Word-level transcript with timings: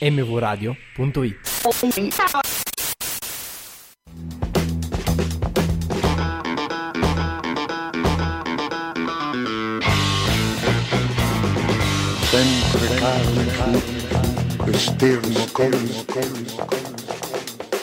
mvradio.it. 0.00 1.36
sempre 12.30 12.94
calmo 12.94 13.80
quest'ermo 14.56 15.46
colmo 15.52 16.04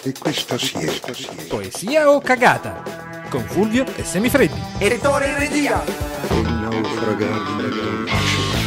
e 0.04 0.14
questa 0.18 0.58
siesta 0.58 1.12
Poesia 1.50 2.10
o 2.10 2.22
cagata? 2.22 2.82
Con 3.30 3.44
Fulvio 3.44 3.86
e 3.98 4.06
Semifreddi. 4.06 4.60
Editore 4.78 5.28
in 5.28 5.38
regia. 5.38 5.84
il 6.30 6.50
naufragare 6.50 7.70
dolce 7.70 8.67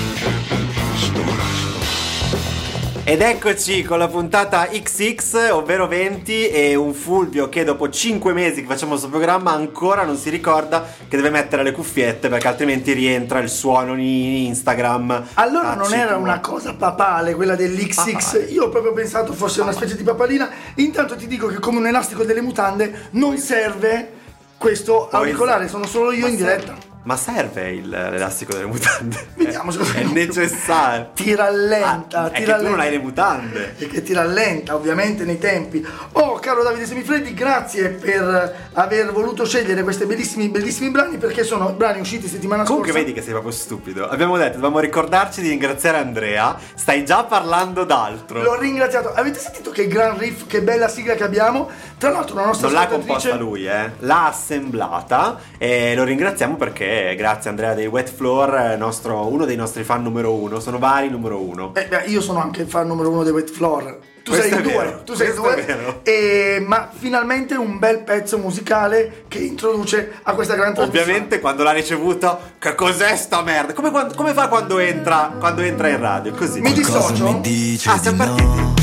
Ed 3.11 3.23
eccoci 3.23 3.83
con 3.83 3.99
la 3.99 4.07
puntata 4.07 4.69
XX, 4.69 5.49
ovvero 5.51 5.89
20, 5.89 6.49
e 6.49 6.77
un 6.77 6.95
Fulvio 6.95 7.49
che 7.49 7.65
dopo 7.65 7.91
5 7.91 8.33
mesi 8.33 8.61
che 8.61 8.69
facciamo 8.69 8.91
questo 8.93 9.09
programma 9.09 9.51
ancora 9.51 10.05
non 10.05 10.17
si 10.17 10.31
ricorda 10.31 10.87
che 11.09 11.17
deve 11.17 11.31
mettere 11.31 11.65
le 11.65 11.73
cuffiette 11.73 12.29
perché 12.29 12.47
altrimenti 12.47 12.93
rientra 12.93 13.41
il 13.41 13.49
suono 13.49 13.95
in 13.95 13.99
Instagram. 14.47 15.25
Allora 15.35 15.75
non 15.75 15.93
era 15.93 16.15
una 16.15 16.39
cosa 16.39 16.75
papale 16.75 17.35
quella 17.35 17.57
dell'XX, 17.57 18.13
Papale. 18.13 18.45
io 18.45 18.67
ho 18.67 18.69
proprio 18.69 18.93
pensato 18.93 19.33
fosse 19.33 19.61
una 19.61 19.73
specie 19.73 19.97
di 19.97 20.05
papalina. 20.05 20.49
Intanto 20.77 21.17
ti 21.17 21.27
dico 21.27 21.49
che 21.49 21.59
come 21.59 21.79
un 21.79 21.89
elastico 21.89 22.23
delle 22.23 22.43
mutande 22.43 23.09
non 23.15 23.39
serve 23.39 24.13
questo 24.57 25.09
Poi- 25.11 25.19
auricolare, 25.19 25.67
sono 25.67 25.85
solo 25.85 26.13
io 26.13 26.29
in 26.29 26.37
diretta. 26.37 26.90
Ma 27.03 27.17
serve 27.17 27.71
il- 27.71 27.89
l'elastico 27.89 28.53
delle 28.53 28.67
mutande? 28.67 29.29
Vediamo, 29.35 29.71
scusa. 29.71 29.95
È 29.95 30.05
necessario. 30.05 31.11
Ti 31.15 31.35
rallenta, 31.35 32.25
Ah, 32.25 32.29
ti 32.29 32.43
è 32.43 32.45
che 32.45 32.45
tu 32.45 32.51
non 32.51 32.61
rallenta. 32.63 32.83
hai 32.83 32.91
le 32.91 32.99
mutande. 32.99 33.75
E 33.79 33.87
che 33.87 34.03
ti 34.03 34.13
rallenta 34.13 34.75
ovviamente 34.75 35.25
nei 35.25 35.39
tempi. 35.39 35.85
Oh, 36.13 36.35
caro 36.39 36.63
Davide 36.63 36.85
Semifreddi, 36.85 37.33
grazie 37.33 37.89
per 37.89 38.69
aver 38.75 39.13
voluto 39.13 39.47
scegliere 39.47 39.83
questi 39.83 40.05
bellissimi, 40.05 40.49
bellissimi 40.51 40.91
brani 40.91 41.17
perché 41.17 41.43
sono 41.43 41.71
brani 41.73 42.01
usciti 42.01 42.29
settimana 42.29 42.65
Comunque 42.65 42.91
scorsa. 42.91 43.05
vedi 43.05 43.17
che 43.19 43.23
sei 43.23 43.33
proprio 43.33 43.53
stupido. 43.53 44.07
Abbiamo 44.07 44.37
detto, 44.37 44.55
dobbiamo 44.57 44.79
ricordarci 44.81 45.41
di 45.41 45.49
ringraziare 45.49 45.97
Andrea. 45.97 46.59
Stai 46.75 47.05
già 47.07 47.25
parlando 47.25 47.85
d'altro. 47.85 48.43
L'ho 48.43 48.59
ringraziato. 48.59 49.13
Avete 49.15 49.39
sentito 49.39 49.71
che 49.71 49.87
gran 49.89 50.19
riff, 50.19 50.47
che 50.47 50.61
bella 50.61 50.89
sigla 50.89 51.15
che 51.15 51.25
abbiamo? 51.25 51.71
Tra 51.97 52.11
l'altro 52.11 52.35
la 52.37 52.45
nostra 52.47 52.69
Non 52.69 52.77
l'ha 52.77 52.87
composta 52.89 53.35
lui, 53.37 53.67
eh. 53.67 53.91
L'ha 54.01 54.27
assemblata 54.27 55.39
e 55.59 55.95
lo 55.95 56.05
ringraziamo 56.05 56.57
perché 56.57 56.89
grazie 57.17 57.51
Andrea 57.51 57.75
dei 57.75 57.87
Wet 57.87 58.11
Floor, 58.13 58.55
eh, 58.73 58.77
nostro- 58.77 59.27
uno 59.29 59.45
dei 59.45 59.57
nostri 59.57 59.85
fan 59.85 60.03
numero 60.03 60.33
uno. 60.35 60.61
Sono 60.61 60.79
vari 60.79 61.09
numero 61.09 61.41
uno. 61.41 61.73
Eh, 61.75 61.87
beh, 61.87 62.05
io 62.07 62.21
sono 62.21 62.41
anche 62.41 62.63
il 62.63 62.69
fan 62.69 62.87
numero 62.87 63.11
uno 63.11 63.23
dei 63.23 63.33
Wet 63.33 63.51
Floor. 63.51 63.99
Tu 64.23 64.33
Questo 64.33 64.49
sei 64.49 64.57
in 64.59 64.63
due, 64.71 65.01
tu 65.05 65.15
sei 65.15 65.27
questo 65.33 65.43
due. 65.43 65.55
è 65.55 65.65
vero. 65.65 66.01
E- 66.03 66.63
ma 66.67 66.91
finalmente 66.95 67.55
un 67.55 67.79
bel 67.79 68.01
pezzo 68.03 68.37
musicale 68.39 69.25
che 69.29 69.39
introduce 69.39 70.19
a 70.23 70.35
questa 70.35 70.55
gran 70.57 70.75
trasmissione. 70.75 71.05
Ovviamente 71.11 71.41
quando 71.41 71.63
l'ha 71.63 71.71
ricevuto, 71.73 72.39
che 72.59 72.75
cos'è 72.75 73.17
sta 73.17 73.41
merda? 73.43 73.73
Come, 73.73 73.91
quando- 73.91 74.15
come 74.15 74.33
fa 74.35 74.49
quando 74.49 74.79
entra, 74.79 75.33
quando 75.39 75.63
entra 75.63 75.89
in 75.89 75.99
radio? 75.99 76.33
Così. 76.35 76.61
Mi 76.61 76.73
dissocio? 76.75 77.25
mi 77.33 77.41
dice 77.41 77.89
Ah, 77.89 77.95
di 77.95 78.01
siamo 78.01 78.25
no 78.25 78.35
partiti. 78.35 78.79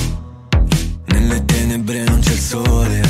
Nelle 1.14 1.45
tenebre 1.45 2.03
non 2.03 2.19
c'è 2.19 2.31
il 2.31 2.39
sole 2.39 3.02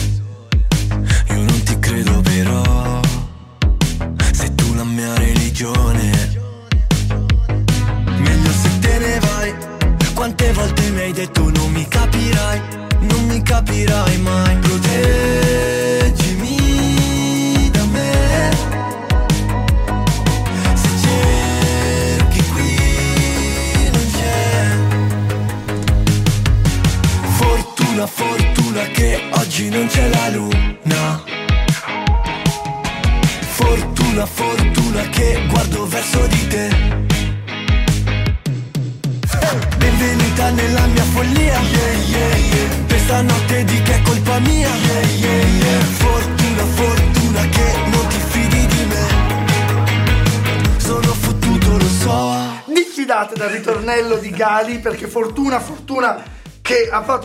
Quante 10.17 10.51
volte 10.51 10.89
mi 10.89 11.01
hai 11.01 11.11
detto 11.13 11.47
non 11.51 11.71
mi 11.71 11.87
capirai 11.87 12.59
Non 13.01 13.27
mi 13.27 13.39
capirai 13.43 14.06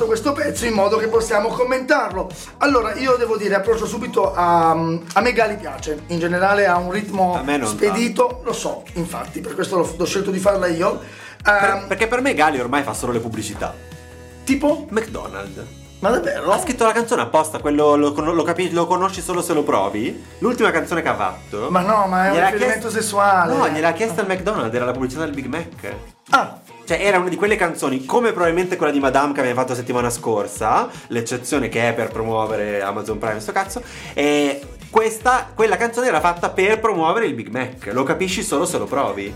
fatto 0.02 0.06
questo 0.06 0.32
pezzo 0.32 0.66
in 0.66 0.72
modo 0.74 0.96
che 0.96 1.06
possiamo 1.08 1.48
commentarlo. 1.48 2.28
Allora, 2.58 2.94
io 2.94 3.14
devo 3.16 3.36
dire, 3.36 3.54
approccio 3.54 3.86
subito 3.86 4.32
a, 4.34 4.70
a 4.70 5.20
me 5.20 5.32
Gali 5.32 5.56
piace, 5.56 6.02
in 6.08 6.18
generale 6.18 6.66
ha 6.66 6.76
un 6.76 6.90
ritmo 6.90 7.40
spedito, 7.66 8.40
lo 8.44 8.52
so, 8.52 8.82
infatti, 8.94 9.40
per 9.40 9.54
questo 9.54 9.76
l'ho, 9.78 9.94
l'ho 9.96 10.04
scelto 10.04 10.30
di 10.30 10.38
farla 10.38 10.66
io. 10.66 10.98
Per- 10.98 11.50
Ehm, 11.54 11.86
perché 11.88 12.06
per 12.06 12.20
me 12.20 12.34
Gali 12.34 12.60
ormai 12.60 12.82
fa 12.84 12.92
solo 12.94 13.12
le 13.12 13.18
pubblicità. 13.20 13.74
tipo? 14.44 14.86
McDonald's. 14.90 15.60
Ma 16.02 16.10
davvero? 16.10 16.50
Ha 16.50 16.58
scritto 16.58 16.84
la 16.84 16.90
canzone 16.90 17.22
apposta, 17.22 17.60
quello 17.60 17.94
lo, 17.94 18.10
lo 18.10 18.42
capi- 18.42 18.72
lo 18.72 18.86
conosci 18.88 19.20
solo 19.20 19.40
se 19.40 19.52
lo 19.54 19.62
provi. 19.62 20.20
L'ultima 20.38 20.72
canzone 20.72 21.00
che 21.00 21.06
ha 21.08 21.14
fatto. 21.14 21.68
Ma 21.70 21.78
no, 21.80 22.06
ma 22.08 22.26
è 22.26 22.30
un 22.30 22.34
riferimento 22.40 22.88
chiesto- 22.88 22.90
sessuale. 22.90 23.54
No, 23.54 23.68
gliel'ha 23.68 23.92
chiesta 23.92 24.20
al 24.20 24.26
McDonald's, 24.26 24.74
era 24.74 24.84
la 24.84 24.90
pubblicità 24.90 25.20
del 25.24 25.32
Big 25.32 25.46
Mac. 25.46 25.94
Ah, 26.30 26.58
Cioè, 26.84 26.98
era 27.00 27.18
una 27.18 27.28
di 27.28 27.36
quelle 27.36 27.54
canzoni, 27.54 28.04
come 28.04 28.32
probabilmente 28.32 28.76
quella 28.76 28.90
di 28.90 28.98
Madame 28.98 29.32
che 29.32 29.38
abbiamo 29.40 29.60
fatto 29.60 29.76
settimana 29.76 30.10
scorsa, 30.10 30.88
l'eccezione 31.08 31.68
che 31.68 31.88
è 31.90 31.92
per 31.94 32.08
promuovere 32.08 32.82
Amazon 32.82 33.18
Prime, 33.18 33.38
sto 33.38 33.52
cazzo. 33.52 33.80
E 34.12 34.60
questa, 34.90 35.50
quella 35.54 35.76
canzone 35.76 36.08
era 36.08 36.18
fatta 36.18 36.50
per 36.50 36.80
promuovere 36.80 37.26
il 37.26 37.34
Big 37.34 37.46
Mac. 37.48 37.90
Lo 37.92 38.02
capisci 38.02 38.42
solo 38.42 38.66
se 38.66 38.76
lo 38.76 38.86
provi. 38.86 39.32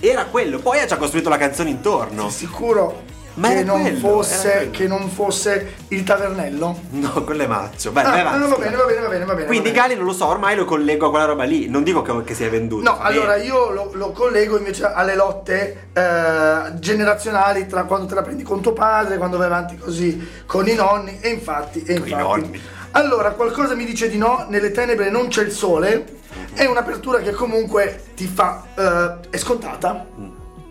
Era 0.00 0.24
quello, 0.24 0.60
poi 0.60 0.80
ha 0.80 0.86
già 0.86 0.96
costruito 0.96 1.28
la 1.28 1.36
canzone 1.36 1.68
intorno. 1.68 2.30
sicuro 2.30 3.02
Ma 3.36 3.48
che, 3.48 3.64
non 3.64 3.82
quello, 3.82 3.98
fosse, 3.98 4.68
che 4.70 4.86
non 4.86 5.08
fosse 5.10 5.74
il 5.88 6.04
tavernello? 6.04 6.80
No, 6.90 7.10
quello 7.24 7.42
è 7.42 7.46
maccio. 7.46 7.90
Beh, 7.92 8.00
Ah, 8.02 8.10
vai 8.10 8.20
avanti, 8.20 8.38
no, 8.40 8.48
va 8.48 8.56
bene, 8.56 8.76
va 8.76 8.84
bene, 8.84 9.00
va 9.00 9.08
bene, 9.08 9.24
va 9.26 9.34
bene. 9.34 9.46
Quindi 9.46 9.68
va 9.68 9.72
bene. 9.74 9.86
Gali 9.88 9.94
non 9.96 10.04
lo 10.06 10.12
so, 10.14 10.26
ormai 10.26 10.56
lo 10.56 10.64
collego 10.64 11.06
a 11.06 11.10
quella 11.10 11.24
roba 11.26 11.44
lì. 11.44 11.68
Non 11.68 11.82
dico 11.82 12.00
che, 12.02 12.24
che 12.24 12.34
si 12.34 12.44
è 12.44 12.48
venduto. 12.50 12.82
No, 12.82 12.98
allora 12.98 13.32
bene. 13.34 13.44
io 13.44 13.70
lo, 13.70 13.90
lo 13.92 14.12
collego 14.12 14.56
invece 14.56 14.84
alle 14.86 15.14
lotte 15.14 15.88
eh, 15.92 16.78
generazionali 16.78 17.66
tra 17.66 17.84
quando 17.84 18.06
te 18.06 18.14
la 18.14 18.22
prendi 18.22 18.42
con 18.42 18.62
tuo 18.62 18.72
padre, 18.72 19.18
quando 19.18 19.36
vai 19.36 19.46
avanti 19.46 19.76
così 19.76 20.28
con 20.46 20.66
i 20.66 20.74
nonni 20.74 21.18
e 21.20 21.28
infatti, 21.28 21.82
e 21.82 21.98
Con 21.98 22.08
i 22.08 22.10
infatti. 22.12 22.22
nonni. 22.40 22.60
Allora, 22.92 23.32
qualcosa 23.32 23.74
mi 23.74 23.84
dice 23.84 24.08
di 24.08 24.16
no, 24.16 24.46
nelle 24.48 24.70
tenebre 24.70 25.10
non 25.10 25.28
c'è 25.28 25.42
il 25.42 25.52
sole, 25.52 26.06
è 26.54 26.64
un'apertura 26.64 27.18
che 27.18 27.32
comunque 27.32 28.02
ti 28.14 28.26
fa... 28.26 28.62
eh, 28.74 29.28
è 29.28 29.36
scontata, 29.36 30.06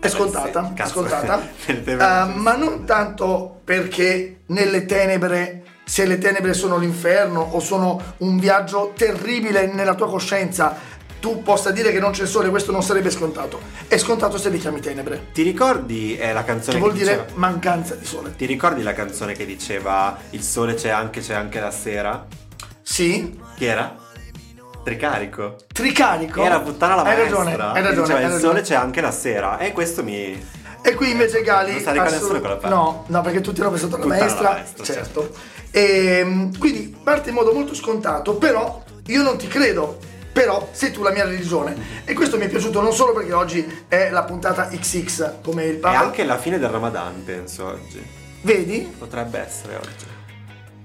è 0.00 0.08
scontata, 0.08 0.72
è 0.74 0.86
scontata, 0.86 1.48
il 1.66 2.32
ma 2.34 2.56
non 2.56 2.84
tanto 2.84 3.60
perché 3.64 4.40
nelle 4.46 4.84
tenebre, 4.84 5.62
se 5.84 6.04
le 6.06 6.18
tenebre 6.18 6.54
sono 6.54 6.76
l'inferno 6.76 7.40
o 7.40 7.60
sono 7.60 8.00
un 8.18 8.38
viaggio 8.38 8.92
terribile 8.96 9.66
nella 9.66 9.94
tua 9.94 10.08
coscienza, 10.08 10.94
tu 11.18 11.42
possa 11.42 11.70
dire 11.70 11.90
che 11.92 11.98
non 11.98 12.12
c'è 12.12 12.22
il 12.22 12.28
sole, 12.28 12.50
questo 12.50 12.70
non 12.70 12.82
sarebbe 12.82 13.10
scontato. 13.10 13.60
È 13.88 13.96
scontato 13.96 14.38
se 14.38 14.48
li 14.48 14.58
chiami 14.58 14.80
tenebre, 14.80 15.28
Ti 15.32 15.42
ricordi 15.42 16.16
eh, 16.16 16.32
la 16.32 16.44
canzone 16.44 16.74
che 16.74 16.78
vuol 16.78 16.92
che 16.92 16.98
dire 16.98 17.16
diceva... 17.16 17.32
mancanza 17.34 17.94
di 17.94 18.04
sole. 18.04 18.34
Ti 18.36 18.46
ricordi 18.46 18.82
la 18.82 18.92
canzone 18.92 19.32
che 19.32 19.44
diceva 19.44 20.16
Il 20.30 20.42
sole 20.42 20.74
c'è 20.74 20.90
anche, 20.90 21.20
c'è 21.20 21.34
anche 21.34 21.58
la 21.58 21.70
sera? 21.70 22.26
Sì, 22.82 23.36
Chi 23.56 23.64
era? 23.64 24.05
Tricarico. 24.86 25.56
tricarico. 25.72 26.44
Era 26.44 26.60
puttana 26.60 26.94
la 26.94 27.02
Hai 27.02 27.16
maestra. 27.16 27.42
ragione, 27.42 27.50
hai 27.50 27.56
che 27.56 27.80
ragione. 27.80 28.00
diceva, 28.02 28.18
hai 28.18 28.24
il 28.24 28.30
ragione. 28.30 28.38
sole 28.40 28.60
c'è 28.62 28.74
anche 28.76 29.00
la 29.00 29.10
sera. 29.10 29.58
E 29.58 29.72
questo 29.72 30.04
mi... 30.04 30.46
E 30.80 30.94
qui 30.94 31.10
invece 31.10 31.42
Gali. 31.42 31.72
Non 31.72 31.80
sta 31.80 31.90
assolut- 31.90 32.12
nessuno 32.12 32.38
quella 32.38 32.56
parte. 32.56 32.68
No, 32.68 33.04
no, 33.08 33.20
perché 33.20 33.40
tutti 33.40 33.60
hanno 33.62 33.70
pensato 33.70 33.96
alla 33.96 34.04
Tutta 34.04 34.14
la 34.16 34.20
maestra. 34.20 34.50
maestra, 34.52 34.84
certo. 34.84 35.30
E, 35.72 36.50
quindi 36.56 36.96
parte 37.02 37.30
in 37.30 37.34
modo 37.34 37.52
molto 37.52 37.74
scontato, 37.74 38.36
però 38.36 38.80
io 39.06 39.22
non 39.22 39.36
ti 39.36 39.48
credo. 39.48 39.98
Però 40.32 40.68
sei 40.70 40.92
tu 40.92 41.02
la 41.02 41.10
mia 41.10 41.24
religione. 41.24 41.74
E 42.04 42.12
questo 42.14 42.36
mi 42.36 42.44
è 42.44 42.48
piaciuto 42.48 42.80
non 42.80 42.92
solo 42.92 43.12
perché 43.12 43.32
oggi 43.32 43.84
è 43.88 44.10
la 44.10 44.22
puntata 44.22 44.68
XX, 44.68 45.40
come 45.42 45.64
il 45.64 45.76
È 45.76 45.78
Papa. 45.78 45.98
anche 45.98 46.22
la 46.24 46.38
fine 46.38 46.60
del 46.60 46.68
Ramadan, 46.68 47.24
penso, 47.24 47.64
oggi. 47.66 48.00
Vedi? 48.42 48.94
Potrebbe 48.96 49.40
essere 49.40 49.74
oggi. 49.76 50.14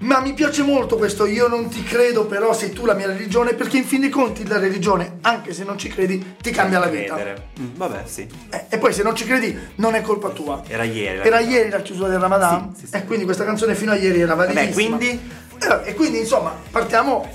Ma 0.02 0.20
mi 0.20 0.34
piace 0.34 0.64
molto 0.64 0.98
questo 0.98 1.26
io 1.26 1.48
non 1.48 1.70
ti 1.70 1.84
credo, 1.84 2.26
però 2.26 2.54
sei 2.54 2.72
tu 2.72 2.86
la 2.86 2.94
mia 2.96 3.06
religione, 3.06 3.54
perché 3.54 3.78
in 3.78 3.86
fin 3.86 4.02
dei 4.02 4.10
conti 4.10 4.48
la 4.48 4.58
religione, 4.58 5.18
anche 5.22 5.54
se 5.54 5.64
non 5.64 5.78
ci 5.78 5.90
credi, 5.90 6.36
ti 6.42 6.50
cambia 6.50 6.80
la 6.80 6.88
vita. 6.88 7.14
Credere. 7.14 7.48
Mm, 7.60 7.68
vabbè, 7.76 8.02
sì. 8.06 8.28
Eh, 8.50 8.66
e 8.70 8.78
poi 8.80 8.94
se 8.94 9.04
non 9.04 9.16
ci 9.16 9.26
credi 9.26 9.56
non 9.76 9.94
è 9.94 10.02
colpa 10.02 10.30
tua. 10.30 10.64
Era 10.68 10.84
ieri. 10.84 11.20
Era 11.26 11.40
ieri 11.40 11.70
la 11.70 11.82
chiusura 11.82 12.08
del 12.10 12.20
Ramadan 12.20 12.74
Sì, 12.74 12.82
sì, 12.82 12.88
sì. 12.88 12.96
e 12.96 13.06
quindi 13.06 13.26
questa 13.26 13.44
canzone 13.44 13.76
fino 13.76 13.92
a 13.92 13.96
ieri 13.96 14.22
era 14.22 14.34
validissima. 14.34 14.72
quindi? 14.98 15.30
Eh, 15.60 15.90
E 15.90 15.94
quindi 15.94 16.18
insomma 16.20 16.52
partiamo 16.72 17.30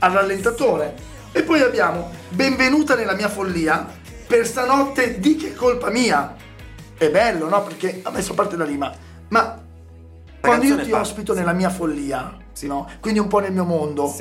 al 0.00 0.12
rallentatore. 0.12 0.94
E 1.32 1.42
poi 1.42 1.60
abbiamo 1.62 2.10
Benvenuta 2.28 2.94
nella 2.94 3.14
mia 3.14 3.28
follia, 3.28 3.86
per 4.26 4.46
stanotte 4.46 5.18
di 5.20 5.36
che 5.36 5.54
colpa 5.54 5.88
mia. 5.90 6.36
È 6.98 7.08
bello, 7.08 7.48
no? 7.48 7.62
Perché 7.62 8.00
adesso 8.02 8.34
parte 8.34 8.56
da 8.56 8.64
lì, 8.64 8.76
ma, 8.76 8.92
ma 9.28 9.59
quando 10.40 10.64
io 10.64 10.80
ti 10.80 10.92
ospito 10.92 11.34
nella 11.34 11.52
mia 11.52 11.70
follia, 11.70 12.36
Sì. 12.52 12.66
no? 12.66 12.88
Quindi 13.00 13.18
un 13.20 13.28
po' 13.28 13.38
nel 13.40 13.52
mio 13.52 13.64
mondo, 13.64 14.14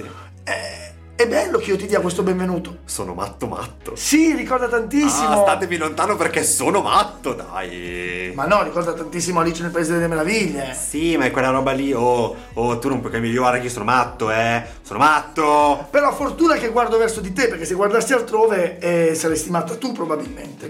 eh, 0.44 0.88
è 1.16 1.28
bello 1.28 1.58
che 1.58 1.72
io 1.72 1.78
ti 1.78 1.86
dia 1.86 2.00
questo 2.00 2.24
benvenuto. 2.24 2.78
Sono 2.86 3.14
matto 3.14 3.46
matto. 3.46 3.94
Sì, 3.98 4.34
ricorda 4.36 4.70
tantissimo. 4.70 5.42
Ah, 5.44 5.48
statevi 5.48 5.76
lontano 5.76 6.16
perché 6.16 6.46
sono 6.46 6.80
matto, 6.82 7.34
dai. 7.34 8.32
Ma 8.34 8.46
no, 8.46 8.64
ricorda 8.64 8.94
tantissimo 8.94 9.42
Alice 9.42 9.62
nel 9.62 9.72
Paese 9.72 9.96
delle 9.96 10.08
Meraviglie. 10.08 10.74
Sì, 10.74 11.18
ma 11.18 11.26
è 11.26 11.32
quella 11.32 11.50
roba 11.50 11.72
lì. 11.72 11.92
Oh, 11.92 12.34
oh, 12.54 12.80
tu 12.80 12.88
non 12.88 13.02
puoi 13.02 13.12
cambiare. 13.12 13.38
Guarda 13.38 13.58
che 13.58 13.66
io 13.66 13.70
sono 13.70 13.84
matto, 13.84 14.32
eh. 14.32 14.64
Sono 14.82 15.00
matto. 15.00 15.88
Però 15.90 16.14
fortuna 16.14 16.56
che 16.56 16.70
guardo 16.70 16.98
verso 16.98 17.20
di 17.20 17.34
te, 17.34 17.50
perché 17.50 17.66
se 17.66 17.74
guardassi 17.74 18.14
altrove 18.14 18.78
eh, 18.80 19.14
saresti 19.14 19.50
matta 19.50 19.76
tu 19.76 19.92
probabilmente. 19.92 20.70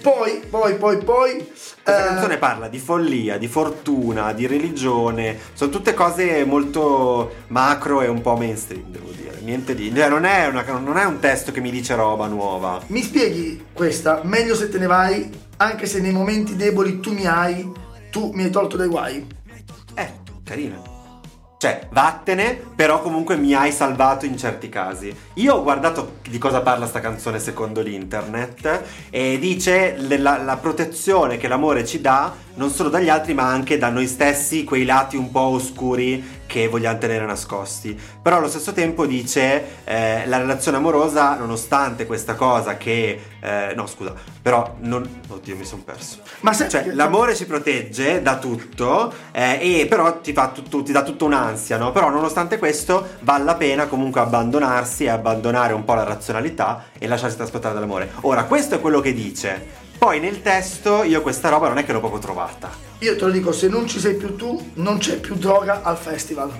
Poi, 0.00 0.42
poi, 0.48 0.76
poi, 0.76 0.98
poi... 0.98 1.52
Questa 1.82 2.04
eh, 2.04 2.08
canzone 2.08 2.38
parla 2.38 2.68
di 2.68 2.78
follia, 2.78 3.38
di 3.38 3.48
fortuna, 3.48 4.32
di 4.32 4.46
religione. 4.46 5.36
Sono 5.52 5.70
tutte 5.70 5.94
cose 5.94 6.44
molto 6.44 7.32
macro 7.48 8.02
e 8.02 8.08
un 8.08 8.20
po' 8.20 8.36
mainstream, 8.36 8.84
devo 8.90 9.10
dire. 9.10 9.40
Niente 9.40 9.74
di. 9.74 9.92
Cioè, 9.92 10.08
non 10.08 10.24
è, 10.24 10.46
una- 10.46 10.62
non 10.78 10.96
è 10.96 11.04
un 11.04 11.18
testo 11.18 11.50
che 11.50 11.60
mi 11.60 11.70
dice 11.70 11.96
roba 11.96 12.28
nuova. 12.28 12.80
Mi 12.86 13.02
spieghi 13.02 13.64
questa? 13.72 14.20
Meglio 14.22 14.54
se 14.54 14.68
te 14.68 14.78
ne 14.78 14.86
vai, 14.86 15.28
anche 15.56 15.86
se 15.86 16.00
nei 16.00 16.12
momenti 16.12 16.54
deboli 16.54 17.00
tu 17.00 17.12
mi 17.12 17.26
hai, 17.26 17.68
tu 18.10 18.30
mi 18.34 18.44
hai 18.44 18.50
tolto 18.50 18.76
dai 18.76 18.88
guai. 18.88 19.26
Eh, 19.94 20.12
carina. 20.44 20.91
Cioè, 21.62 21.86
vattene, 21.92 22.60
però 22.74 23.00
comunque 23.00 23.36
mi 23.36 23.54
hai 23.54 23.70
salvato 23.70 24.26
in 24.26 24.36
certi 24.36 24.68
casi. 24.68 25.16
Io 25.34 25.54
ho 25.54 25.62
guardato 25.62 26.14
di 26.28 26.36
cosa 26.36 26.60
parla 26.60 26.88
sta 26.88 26.98
canzone 26.98 27.38
secondo 27.38 27.82
l'internet 27.82 28.82
e 29.10 29.38
dice 29.38 29.94
la, 30.18 30.38
la 30.38 30.56
protezione 30.56 31.36
che 31.36 31.46
l'amore 31.46 31.86
ci 31.86 32.00
dà 32.00 32.34
non 32.54 32.68
solo 32.70 32.88
dagli 32.88 33.08
altri 33.08 33.32
ma 33.34 33.44
anche 33.44 33.78
da 33.78 33.90
noi 33.90 34.08
stessi, 34.08 34.64
quei 34.64 34.84
lati 34.84 35.16
un 35.16 35.30
po' 35.30 35.40
oscuri 35.40 36.40
che 36.52 36.68
vogliamo 36.68 36.98
tenere 36.98 37.24
nascosti. 37.24 37.98
Però 38.20 38.36
allo 38.36 38.48
stesso 38.48 38.74
tempo 38.74 39.06
dice 39.06 39.80
eh, 39.84 40.26
la 40.26 40.36
relazione 40.36 40.76
amorosa, 40.76 41.34
nonostante 41.36 42.04
questa 42.04 42.34
cosa 42.34 42.76
che... 42.76 43.18
eh, 43.40 43.72
no, 43.74 43.86
scusa, 43.86 44.12
però 44.42 44.76
non... 44.80 45.20
Oddio, 45.28 45.56
mi 45.56 45.64
sono 45.64 45.80
perso. 45.82 46.18
Ma 46.40 46.52
se, 46.52 46.68
Cioè, 46.68 46.92
l'amore 46.92 47.34
ci 47.34 47.46
protegge 47.46 48.20
da 48.20 48.36
tutto, 48.36 49.10
eh, 49.32 49.80
e 49.80 49.86
però 49.86 50.20
ti, 50.20 50.34
fa 50.34 50.48
tutto, 50.48 50.82
ti 50.82 50.92
dà 50.92 51.02
tutta 51.02 51.24
un'ansia, 51.24 51.78
no? 51.78 51.90
Però 51.90 52.10
nonostante 52.10 52.58
questo 52.58 53.16
vale 53.20 53.44
la 53.44 53.54
pena 53.54 53.86
comunque 53.86 54.20
abbandonarsi 54.20 55.04
e 55.04 55.08
abbandonare 55.08 55.72
un 55.72 55.84
po' 55.84 55.94
la 55.94 56.04
razionalità 56.04 56.84
e 56.98 57.06
lasciarsi 57.06 57.36
trasportare 57.36 57.72
dall'amore. 57.72 58.10
Ora, 58.20 58.44
questo 58.44 58.74
è 58.74 58.80
quello 58.80 59.00
che 59.00 59.14
dice. 59.14 59.80
Poi 59.96 60.20
nel 60.20 60.42
testo 60.42 61.02
io 61.02 61.22
questa 61.22 61.48
roba 61.48 61.68
non 61.68 61.78
è 61.78 61.84
che 61.86 61.92
l'ho 61.92 62.00
proprio 62.00 62.20
trovata. 62.20 62.91
Io 63.02 63.16
te 63.16 63.24
lo 63.24 63.32
dico, 63.32 63.50
se 63.50 63.66
non 63.66 63.88
ci 63.88 63.98
sei 63.98 64.14
più 64.14 64.36
tu, 64.36 64.70
non 64.74 64.98
c'è 64.98 65.18
più 65.18 65.34
droga 65.34 65.82
al 65.82 65.96
festival. 65.96 66.52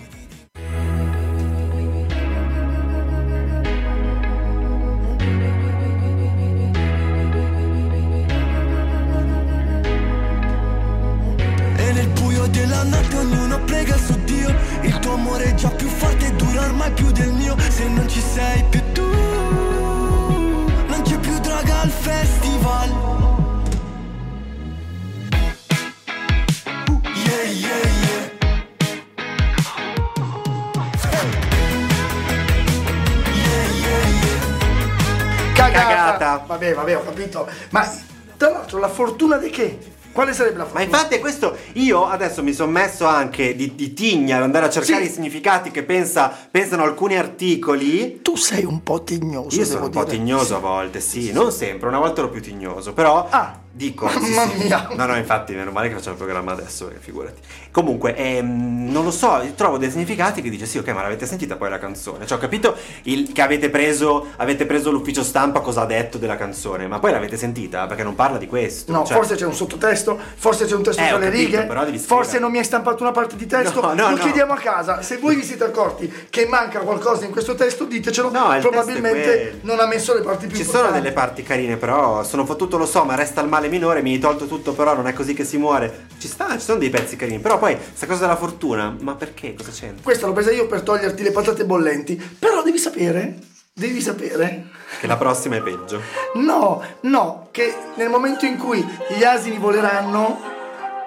Vabbè, 36.38 36.74
vabbè, 36.74 36.96
ho 36.96 37.04
capito. 37.04 37.48
Ma 37.70 37.88
tra 38.36 38.50
l'altro 38.50 38.78
la 38.78 38.88
fortuna 38.88 39.36
di 39.36 39.50
che? 39.50 39.78
Quale 40.12 40.34
sarebbe 40.34 40.58
la 40.58 40.64
Ma 40.64 40.68
fortuna? 40.68 40.84
infatti 40.84 41.14
è 41.14 41.20
questo, 41.20 41.56
io 41.74 42.06
adesso 42.06 42.42
mi 42.42 42.52
sono 42.52 42.70
messo 42.70 43.06
anche 43.06 43.56
di, 43.56 43.74
di 43.74 43.94
tigna 43.94 44.36
ad 44.36 44.42
andare 44.42 44.66
a 44.66 44.68
cercare 44.70 45.04
Sì. 45.04 45.10
i 45.10 45.12
significati 45.12 45.70
che 45.70 45.84
pensa- 45.84 46.30
pensano 46.50 46.82
alcuni 46.82 47.16
articoli. 47.16 48.20
Tu 48.20 48.36
sei 48.36 48.64
un 48.66 48.82
po' 48.82 49.02
tignoso, 49.04 49.56
Io 49.58 49.64
sono 49.64 49.84
un 49.86 49.90
po' 49.90 50.04
dire. 50.04 50.16
tignoso 50.16 50.56
a 50.56 50.58
volte, 50.58 51.00
sì, 51.00 51.32
non 51.32 51.50
sempre, 51.50 51.88
una 51.88 51.98
volta 51.98 52.20
ero 52.20 52.28
più 52.28 52.42
tignoso, 52.42 52.92
però 52.92 53.26
Ah, 53.30 53.58
dico... 53.72 54.08
sì, 54.20 54.34
mamma 54.34 54.52
sì. 54.52 54.64
mia. 54.64 54.88
No, 54.94 55.06
no, 55.06 55.16
infatti, 55.16 55.54
meno 55.54 55.70
male 55.70 55.88
che 55.88 55.94
facciamo 55.94 56.12
il 56.16 56.22
programma 56.22 56.52
adesso, 56.52 56.86
perché 56.86 57.00
figurati. 57.00 57.40
Comunque, 57.70 58.14
ehm, 58.14 58.90
non 58.90 59.04
lo 59.04 59.10
so, 59.10 59.42
trovo 59.56 59.78
dei 59.78 59.90
significati 59.90 60.42
che 60.42 60.50
dice 60.50 60.66
sì, 60.66 60.78
ok, 60.78 60.88
ma 60.88 61.02
l'avete 61.02 61.26
sentita 61.26 61.56
poi 61.56 61.70
la 61.70 61.78
canzone? 61.78 62.26
Cioè, 62.26 62.36
ho 62.36 62.40
capito 62.40 62.76
il- 63.04 63.32
che 63.32 63.40
avete 63.42 63.70
preso, 63.70 64.26
avete 64.36 64.66
preso 64.66 64.90
l'ufficio 64.90 65.22
stampa 65.22 65.60
cosa 65.60 65.82
ha 65.82 65.86
detto 65.86 66.18
della 66.18 66.36
canzone, 66.36 66.86
ma 66.86 66.98
poi 66.98 67.12
l'avete 67.12 67.36
sentita? 67.36 67.86
Perché 67.86 68.02
non 68.02 68.14
parla 68.14 68.36
di 68.38 68.46
questo. 68.46 68.92
No, 68.92 69.04
cioè- 69.04 69.16
forse 69.16 69.34
c'è 69.36 69.46
un 69.46 69.54
sottotesto, 69.54 70.18
forse 70.36 70.66
c'è 70.66 70.74
un 70.74 70.82
testo 70.82 71.00
Eh, 71.02 71.08
tra 71.08 71.18
le 71.18 71.24
capito, 71.26 71.42
righe, 71.50 71.64
però 71.64 71.84
devi 71.84 71.98
forse 71.98 72.38
non 72.38 72.50
mi 72.50 72.58
hai 72.58 72.64
stampato 72.64 73.02
una 73.02 73.12
parte 73.12 73.36
di 73.36 73.46
testo, 73.46 73.80
No, 73.80 73.94
no, 73.94 74.10
lo 74.10 74.16
no. 74.16 74.22
chiediamo 74.22 74.52
a 74.52 74.56
casa. 74.58 75.00
Se 75.02 75.16
voi 75.16 75.34
vi 75.36 75.42
siete 75.44 75.64
accorti 75.64 76.12
che 76.28 76.46
manca 76.46 76.80
qualcosa 76.80 77.24
in 77.24 77.30
questo 77.30 77.54
testo, 77.54 77.84
ditecelo. 77.84 78.30
No, 78.30 78.54
Probabilmente 78.60 79.60
non 79.62 79.80
ha 79.80 79.86
messo 79.86 80.14
le 80.14 80.20
parti 80.20 80.46
più 80.46 80.56
Ci 80.56 80.64
sono 80.64 80.78
importanti. 80.78 81.02
delle 81.02 81.14
parti 81.14 81.42
carine, 81.42 81.76
però 81.76 82.22
sono 82.24 82.44
fottuto, 82.44 82.76
lo 82.76 82.86
so, 82.86 83.04
ma 83.04 83.14
resta 83.14 83.40
il 83.40 83.48
male 83.48 83.61
minore, 83.68 84.02
mi 84.02 84.12
hai 84.12 84.18
tolto 84.18 84.46
tutto, 84.46 84.72
però 84.72 84.94
non 84.94 85.06
è 85.06 85.12
così 85.12 85.34
che 85.34 85.44
si 85.44 85.56
muore. 85.56 86.06
Ci 86.18 86.28
sta, 86.28 86.52
ci 86.52 86.64
sono 86.64 86.78
dei 86.78 86.90
pezzi 86.90 87.16
carini, 87.16 87.38
però 87.38 87.58
poi 87.58 87.76
sta 87.92 88.06
cosa 88.06 88.22
della 88.22 88.36
fortuna, 88.36 88.94
ma 89.00 89.14
perché? 89.14 89.54
Cosa 89.54 89.70
c'entra? 89.70 90.02
Questa 90.02 90.26
l'ho 90.26 90.32
presa 90.32 90.50
io 90.50 90.66
per 90.66 90.82
toglierti 90.82 91.22
le 91.22 91.32
patate 91.32 91.64
bollenti, 91.64 92.20
però 92.38 92.62
devi 92.62 92.78
sapere, 92.78 93.38
devi 93.72 94.00
sapere 94.00 94.70
Che 95.00 95.06
la 95.06 95.16
prossima 95.16 95.56
è 95.56 95.62
peggio. 95.62 96.00
No, 96.34 96.82
no, 97.02 97.48
che 97.50 97.74
nel 97.96 98.08
momento 98.08 98.44
in 98.44 98.58
cui 98.58 98.84
gli 99.16 99.24
asini 99.24 99.58
voleranno, 99.58 100.40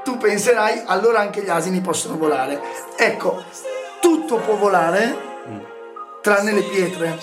tu 0.03 0.17
penserai, 0.17 0.83
allora 0.85 1.19
anche 1.19 1.41
gli 1.41 1.50
asini 1.50 1.81
possono 1.81 2.17
volare. 2.17 2.62
Ecco, 2.97 3.43
tutto 4.01 4.38
può 4.38 4.55
volare, 4.55 5.15
tranne 6.21 6.51
le 6.51 6.63
pietre. 6.63 7.19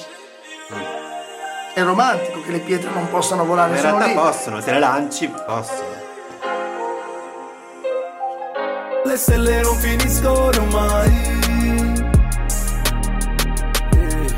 È 1.75 1.83
romantico 1.83 2.43
che 2.43 2.50
le 2.52 2.59
pietre 2.61 2.91
non 2.93 3.09
possano 3.09 3.45
volare, 3.45 3.76
In 3.76 3.83
realtà 3.83 4.07
lì. 4.07 4.14
possono, 4.14 4.61
se 4.61 4.73
le 4.73 4.79
lanci, 4.79 5.29
possono. 5.47 6.00
Le 9.05 9.17
stelle 9.17 9.61
non 9.62 9.76
finiscono 9.79 10.64
mai. 10.67 11.41
Eh, 13.95 14.35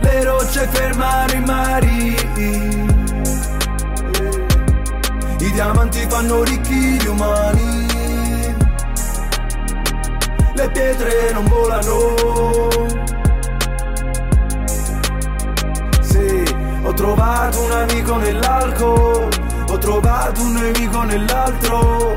Le 0.00 0.24
rocce 0.24 0.68
fermano 0.68 1.32
i 1.32 1.40
mari. 1.40 2.14
Eh, 2.36 2.84
I 5.38 5.50
diamanti 5.52 6.06
fanno 6.08 6.42
ricchi 6.44 6.74
gli 6.74 7.06
umani. 7.06 7.86
Le 10.54 10.70
pietre 10.70 11.32
non 11.32 11.44
volano. 11.46 12.14
Trovato 16.96 17.62
un 17.62 17.70
amico 17.70 18.16
nell'alcol, 18.16 19.28
ho 19.68 19.78
trovato 19.78 20.40
un 20.40 20.52
nemico 20.54 21.02
nell'altro. 21.02 22.14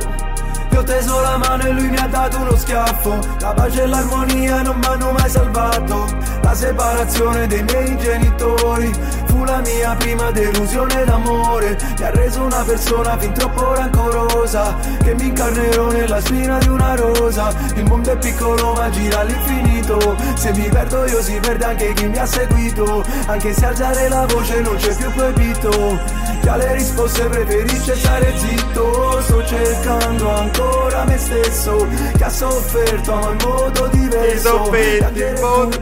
Gli 0.69 0.75
ho 0.75 0.83
teso 0.83 1.19
la 1.21 1.38
mano 1.38 1.63
e 1.63 1.71
lui 1.71 1.89
mi 1.89 1.98
ha 1.98 2.07
dato 2.07 2.38
uno 2.38 2.55
schiaffo. 2.55 3.19
La 3.41 3.53
pace 3.53 3.83
e 3.83 3.88
l'armonia 3.88 4.62
non 4.62 4.77
mi 4.77 4.86
hanno 4.86 5.12
mai 5.12 5.29
salvato. 5.29 6.07
La 6.41 6.55
separazione 6.55 7.48
dei 7.48 7.63
miei 7.63 7.98
genitori. 7.98 8.91
fu 9.27 9.43
la 9.43 9.60
mia 9.60 9.96
prima 9.96 10.31
delusione 10.31 11.03
d'amore. 11.05 11.77
Mi 11.98 12.03
ha 12.05 12.10
reso 12.12 12.41
una 12.43 12.63
persona 12.63 13.17
fin 13.17 13.31
troppo 13.34 13.74
rancorosa 13.75 14.75
Che 15.03 15.13
mi 15.15 15.27
incarnerò 15.27 15.91
nella 15.91 16.19
spina 16.19 16.58
di 16.58 16.67
una 16.69 16.96
rosa. 16.96 17.53
Il 17.75 17.86
mondo 17.86 18.12
è 18.12 18.17
piccolo 18.17 18.74
ma 18.74 18.89
gira 18.89 19.19
all'infinito. 19.19 20.15
Se 20.36 20.51
mi 20.53 20.67
perdo 20.69 21.05
io 21.05 21.22
si 21.22 21.39
perde 21.39 21.65
anche 21.65 21.93
chi 21.93 22.08
mi 22.08 22.17
ha 22.17 22.25
seguito. 22.25 23.03
Anche 23.27 23.53
se 23.53 23.65
alzare 23.65 24.10
la 24.10 24.25
voce 24.25 24.60
non 24.62 24.75
c'è 24.75 24.96
più 24.96 25.12
proibito. 25.12 26.00
Che 26.41 26.50
alle 26.50 26.74
risposte 26.74 27.25
preferisce 27.27 27.96
stare 27.96 28.34
zitto. 28.38 29.22
Sto 29.22 29.46
cercando 29.46 30.29
ancora 30.31 31.03
me 31.05 31.17
stesso 31.17 31.88
Che 32.17 32.24
ha 32.24 32.29
sofferto 32.29 33.15
ma 33.15 33.29
in 33.31 33.38
modo 33.43 33.88
diverso. 33.88 34.50
Sofferti, 34.50 35.00
Cambiare 35.00 35.36
in 35.36 35.41
modo- 35.41 35.79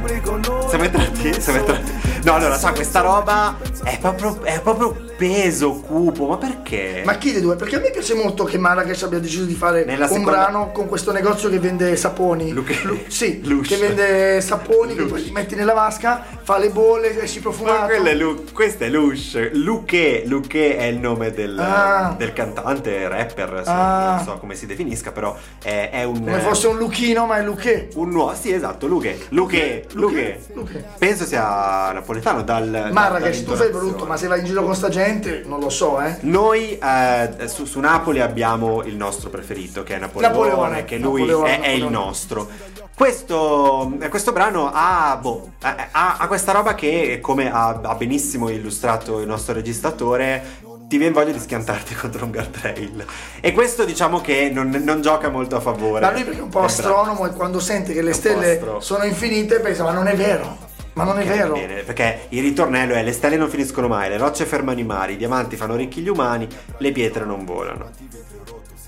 Siamo 0.67 0.83
entrati? 0.83 1.41
Siamo 1.41 1.59
entrati. 1.59 1.91
No, 2.23 2.33
allora, 2.33 2.57
sa, 2.57 2.71
questa 2.71 3.01
roba 3.01 3.57
è 3.83 3.97
proprio, 3.99 4.41
è 4.43 4.59
proprio 4.61 5.06
peso, 5.17 5.73
cupo, 5.79 6.27
ma 6.27 6.37
perché? 6.37 7.01
Ma 7.03 7.15
chi 7.17 7.31
dei 7.31 7.41
due? 7.41 7.55
Perché 7.55 7.77
a 7.77 7.79
me 7.79 7.89
piace 7.89 8.13
molto 8.13 8.43
che 8.43 8.57
Marrakesh 8.57 9.03
abbia 9.03 9.19
deciso 9.19 9.45
di 9.45 9.53
fare 9.55 9.83
Nella 9.83 10.05
un 10.05 10.11
seconda- 10.11 10.31
brano 10.31 10.71
con 10.71 10.87
questo 10.87 11.11
negozio 11.11 11.49
che 11.49 11.59
vende 11.59 11.95
saponi. 11.95 12.51
Luche- 12.51 12.79
Lu- 12.83 12.99
sì, 13.07 13.41
Lush. 13.47 13.67
che 13.67 13.75
vende 13.77 14.39
saponi 14.41 14.93
che 14.93 15.01
Lush. 15.01 15.09
poi 15.11 15.23
li 15.23 15.31
metti 15.31 15.55
nella 15.55 15.73
vasca, 15.73 16.23
fa 16.43 16.57
le 16.59 16.69
bolle, 16.69 17.21
esci 17.21 17.37
Ma 17.37 17.41
profumato. 17.41 17.85
quello 17.85 18.07
è 18.07 18.13
Lu- 18.15 18.51
questo 18.53 18.83
è 18.83 18.89
Lush. 18.89 19.51
Luque, 19.53 20.23
Luque 20.27 20.77
è 20.77 20.83
il 20.85 20.99
nome 20.99 21.31
del, 21.31 21.57
Ah. 21.59 22.13
del 22.17 22.33
cantante, 22.33 23.07
rapper, 23.07 23.63
Ah. 23.65 24.15
non 24.17 24.23
so 24.25 24.37
come 24.39 24.53
si 24.55 24.65
definisca, 24.67 25.11
però 25.11 25.35
è, 25.63 25.89
è 25.91 26.03
un... 26.03 26.19
Come 26.19 26.39
fosse 26.39 26.67
un 26.67 26.77
Luchino, 26.77 27.25
ma 27.25 27.37
è 27.37 27.43
Luché. 27.43 27.89
Un 27.95 28.09
nuovo, 28.11 28.35
sì 28.35 28.51
esatto, 28.53 28.85
Luque, 28.87 29.17
Luque, 29.29 29.85
Luque. 29.93 30.39
Luque. 30.53 30.85
Penso 30.99 31.25
sia 31.25 31.91
napoletano 31.91 32.43
dal... 32.43 32.89
Marrakesh, 32.91 33.43
tu 33.43 33.53
dall'intonazione. 33.53 33.69
brutto, 33.71 34.05
ma 34.05 34.15
se 34.17 34.27
vai 34.27 34.39
in 34.39 34.45
giro 34.45 34.63
con 34.63 34.75
sta 34.75 34.89
gente, 34.89 35.05
non 35.45 35.59
lo 35.59 35.69
so, 35.69 36.01
eh. 36.01 36.17
Noi 36.21 36.77
eh, 36.77 37.47
su, 37.47 37.65
su 37.65 37.79
Napoli 37.79 38.19
abbiamo 38.21 38.83
il 38.83 38.95
nostro 38.95 39.29
preferito 39.29 39.83
che 39.83 39.95
è 39.95 39.99
Napoleone, 39.99 40.33
Napoleone, 40.33 40.85
che 40.85 40.97
lui 40.97 41.21
Napoleone, 41.21 41.59
è, 41.59 41.61
è 41.61 41.69
il 41.69 41.83
Napoleone. 41.83 42.05
nostro. 42.05 42.49
Questo, 42.95 43.91
eh, 43.99 44.09
questo 44.09 44.31
brano 44.31 44.71
ha, 44.73 45.17
boh, 45.21 45.51
ha, 45.61 46.17
ha- 46.17 46.27
questa 46.27 46.51
roba 46.51 46.73
che, 46.73 47.19
come 47.21 47.51
ha, 47.51 47.79
ha 47.83 47.95
benissimo 47.95 48.49
illustrato 48.49 49.19
il 49.19 49.27
nostro 49.27 49.53
registratore, 49.53 50.65
ti 50.87 50.97
viene 50.97 51.13
voglia 51.13 51.31
di 51.31 51.39
schiantarti 51.39 51.93
contro 51.95 52.25
un 52.25 52.31
guardrail. 52.31 53.05
E 53.39 53.51
questo 53.51 53.85
diciamo 53.85 54.19
che 54.21 54.49
non, 54.51 54.69
non 54.83 55.01
gioca 55.01 55.29
molto 55.29 55.55
a 55.55 55.59
favore. 55.59 55.99
Ma 55.99 56.11
lui 56.11 56.23
perché 56.23 56.39
è 56.39 56.41
un 56.41 56.49
po' 56.49 56.63
astronomo 56.63 57.25
e 57.27 57.31
quando 57.31 57.59
sente 57.59 57.93
che 57.93 58.01
le 58.01 58.13
stelle 58.13 58.53
astro- 58.53 58.79
sono 58.79 59.03
infinite 59.03 59.59
pensa 59.59 59.83
ma 59.83 59.91
non 59.91 60.07
è 60.07 60.15
vero, 60.15 60.57
ma 60.97 61.03
non 61.03 61.19
è 61.19 61.25
vero. 61.25 61.53
bene, 61.53 61.83
perché 61.83 62.25
il 62.29 62.41
ritornello 62.41 62.93
è 62.95 63.03
le 63.03 63.11
stelle 63.13 63.37
non 63.37 63.49
finiscono 63.49 63.87
mai, 63.87 64.09
le 64.09 64.17
rocce 64.17 64.45
fermano 64.45 64.79
i 64.79 64.83
mari, 64.83 65.13
i 65.13 65.17
diamanti 65.17 65.55
fanno 65.55 65.75
ricchi 65.75 66.01
gli 66.01 66.09
umani, 66.09 66.47
le 66.77 66.91
pietre 66.91 67.23
non 67.23 67.45
volano. 67.45 67.89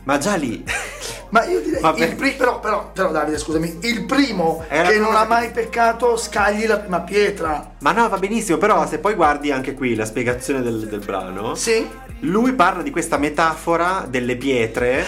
Ma 0.04 0.18
già 0.18 0.36
lì... 0.36 0.63
Ma 1.30 1.46
io 1.46 1.62
direi 1.62 1.80
Vabbè. 1.80 2.06
il 2.06 2.16
pri- 2.16 2.34
però, 2.34 2.60
però, 2.60 2.89
però 2.92 3.12
Davide 3.12 3.38
scusami, 3.38 3.78
il 3.84 4.06
primo 4.06 4.66
È 4.68 4.82
che 4.82 4.98
non 4.98 5.16
ha 5.16 5.25
mai 5.25 5.51
peccato 5.51 6.18
scagli 6.18 6.66
la 6.66 6.80
prima 6.80 7.01
pietra. 7.01 7.74
Ma 7.82 7.92
no, 7.92 8.10
va 8.10 8.18
benissimo, 8.18 8.58
però 8.58 8.88
se 8.88 8.98
poi 8.98 9.13
guardi 9.13 9.51
anche 9.51 9.75
qui 9.75 9.94
la 9.94 10.06
spiegazione 10.06 10.63
del, 10.63 10.88
del 10.88 11.01
brano, 11.06 11.54
Sì? 11.54 11.88
Lui 12.22 12.54
parla 12.54 12.82
di 12.82 12.92
questa 12.92 13.18
metafora 13.18 14.06
delle 14.08 14.36
pietre 14.36 15.06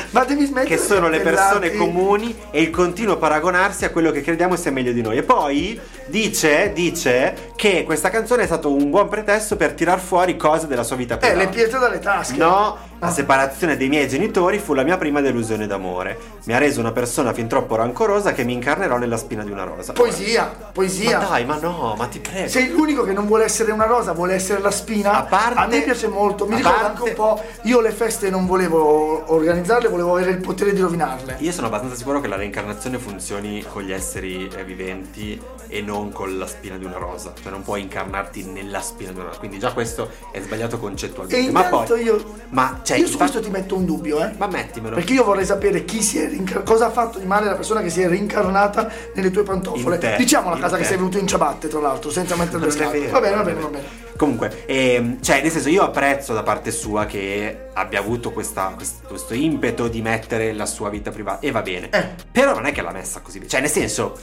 che 0.65 0.77
sono 0.77 1.09
le 1.09 1.19
persone 1.19 1.73
comuni 1.75 2.35
e 2.51 2.61
il 2.61 2.69
continuo 2.69 3.17
paragonarsi 3.17 3.85
a 3.85 3.89
quello 3.89 4.11
che 4.11 4.21
crediamo 4.21 4.55
sia 4.55 4.71
meglio 4.71 4.91
di 4.93 5.01
noi. 5.01 5.17
E 5.17 5.23
poi 5.23 5.79
dice, 6.07 6.71
dice 6.73 7.51
che 7.55 7.83
questa 7.85 8.09
canzone 8.09 8.43
è 8.43 8.45
stato 8.45 8.73
un 8.73 8.89
buon 8.89 9.09
pretesto 9.09 9.55
per 9.55 9.73
tirar 9.73 9.99
fuori 9.99 10.37
cose 10.37 10.67
della 10.67 10.83
sua 10.83 10.95
vita 10.95 11.15
Eh, 11.15 11.17
privata. 11.17 11.39
le 11.39 11.47
pietre 11.47 11.79
dalle 11.79 11.99
tasche. 11.99 12.37
No, 12.37 12.77
la 12.99 13.07
Ah. 13.07 13.11
separazione 13.11 13.77
dei 13.77 13.89
miei 13.89 14.07
genitori 14.07 14.59
fu 14.59 14.73
la 14.73 14.83
mia 14.83 14.97
prima 14.97 15.21
delusione 15.21 15.65
d'amore. 15.67 16.17
Mi 16.43 16.53
ha 16.53 16.57
reso 16.59 16.79
una 16.79 16.91
persona 16.91 17.33
fin 17.33 17.47
troppo 17.47 17.75
rancorosa 17.75 18.31
che 18.31 18.43
mi 18.43 18.53
incarnerò 18.53 18.97
nella 18.97 19.17
spina 19.17 19.43
di 19.43 19.51
una 19.51 19.63
rosa. 19.63 19.91
Poesia, 19.93 20.51
poesia. 20.71 21.17
Ma 21.19 21.25
dai, 21.25 21.45
ma 21.45 21.57
no, 21.59 21.95
ma 21.97 22.05
ti 22.05 22.19
prego. 22.19 22.47
Sei 22.47 22.69
l'unico 22.69 23.03
che 23.03 23.11
non 23.13 23.25
vuole 23.25 23.43
essere 23.45 23.71
una 23.71 23.85
rosa, 23.85 24.11
vuole 24.13 24.33
essere 24.35 24.61
la 24.61 24.71
spina. 24.71 25.13
A 25.13 25.23
parte- 25.23 25.67
me 25.67 25.81
piace 25.81 26.07
molto. 26.07 26.45
Mi 26.45 26.53
a 26.53 26.57
ricorda 26.57 26.93
anche 27.01 27.09
un 27.09 27.15
po'. 27.15 27.41
Io 27.63 27.81
le 27.81 27.91
feste 27.91 28.29
non 28.29 28.45
volevo 28.45 29.31
organizzarle, 29.33 29.87
volevo 29.87 30.13
avere 30.15 30.31
il 30.31 30.37
potere 30.39 30.73
di 30.73 30.81
rovinarle. 30.81 31.37
Io 31.39 31.51
sono 31.51 31.67
abbastanza 31.67 31.95
sicuro 31.95 32.19
che 32.21 32.27
la 32.27 32.35
reincarnazione 32.35 32.97
funzioni 32.97 33.63
con 33.67 33.83
gli 33.83 33.91
esseri 33.91 34.49
viventi 34.65 35.39
e 35.67 35.81
non 35.81 36.11
con 36.11 36.37
la 36.37 36.47
spina 36.47 36.77
di 36.77 36.85
una 36.85 36.97
rosa. 36.97 37.33
Cioè 37.41 37.51
non 37.51 37.63
puoi 37.63 37.81
incarnarti 37.81 38.43
nella 38.45 38.81
spina 38.81 39.11
di 39.11 39.17
una 39.19 39.27
rosa. 39.27 39.39
Quindi 39.39 39.59
già 39.59 39.71
questo 39.73 40.09
è 40.31 40.39
sbagliato 40.41 40.75
E 40.75 40.79
concettualmente. 40.79 41.51
Ma 41.51 41.63
intanto 41.63 41.93
poi... 41.93 42.03
io. 42.03 42.23
Ma, 42.49 42.79
cioè, 42.83 42.97
io 42.97 43.05
su 43.05 43.13
infatti- 43.13 43.31
questo 43.31 43.39
ti 43.49 43.49
metto 43.49 43.75
un 43.75 43.85
dubbio, 43.85 44.23
eh. 44.23 44.31
Ma 44.37 44.47
mettimelo. 44.47 44.95
Perché 44.95 45.13
io 45.13 45.23
vorrei 45.23 45.45
sapere 45.45 45.85
chi 45.85 46.01
si 46.01 46.19
è 46.19 46.27
rincar- 46.27 46.63
cosa 46.63 46.87
ha 46.87 46.91
fatto 46.91 47.19
di 47.19 47.25
male 47.25 47.45
la 47.45 47.55
persona 47.55 47.81
che 47.81 47.89
si 47.89 48.01
è 48.01 48.07
rincarnata 48.07 48.89
nelle 49.15 49.31
tue 49.31 49.43
pantofole. 49.43 49.97
Te, 49.97 50.15
Diciamo 50.17 50.49
la 50.49 50.57
casa 50.57 50.75
che 50.75 50.81
te. 50.83 50.89
sei 50.89 50.97
venuto 50.97 51.17
in 51.17 51.27
ciabatte, 51.27 51.67
tra 51.67 51.79
l'altro, 51.79 52.09
senza 52.09 52.35
mettere 52.35 52.63
le 52.65 52.71
scarpe. 52.71 53.07
Va 53.07 53.19
bene, 53.19 53.35
va 53.35 53.43
bene, 53.43 53.59
va 53.61 53.67
bene. 53.67 54.09
Comunque, 54.21 54.65
ehm, 54.67 55.19
cioè, 55.19 55.41
nel 55.41 55.49
senso, 55.49 55.67
io 55.69 55.81
apprezzo 55.81 56.31
da 56.35 56.43
parte 56.43 56.69
sua 56.69 57.07
che 57.07 57.69
abbia 57.73 57.97
avuto 57.97 58.31
questa- 58.31 58.71
quest- 58.75 59.07
questo 59.07 59.33
impeto 59.33 59.87
di 59.87 60.03
mettere 60.03 60.53
la 60.53 60.67
sua 60.67 60.89
vita 60.91 61.09
privata. 61.09 61.39
E 61.43 61.49
va 61.49 61.63
bene. 61.63 61.89
Eh. 61.89 62.05
Però 62.31 62.53
non 62.53 62.67
è 62.67 62.71
che 62.71 62.83
l'ha 62.83 62.91
messa 62.91 63.21
così. 63.21 63.47
Cioè, 63.47 63.61
nel 63.61 63.69
senso, 63.71 64.15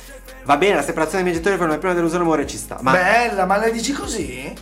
va 0.45 0.57
bene 0.57 0.77
la 0.77 0.83
separazione 0.83 1.25
dei 1.25 1.33
miei 1.33 1.43
genitori 1.43 1.57
per 1.59 1.67
una 1.67 1.79
prima 1.79 1.95
delusione 1.95 2.23
amore 2.23 2.47
ci 2.47 2.57
sta. 2.57 2.79
Ma 2.81 2.93
Bella, 2.93 3.45
ma 3.45 3.57
la 3.57 3.71
dici 3.71 3.91
così? 3.93 4.55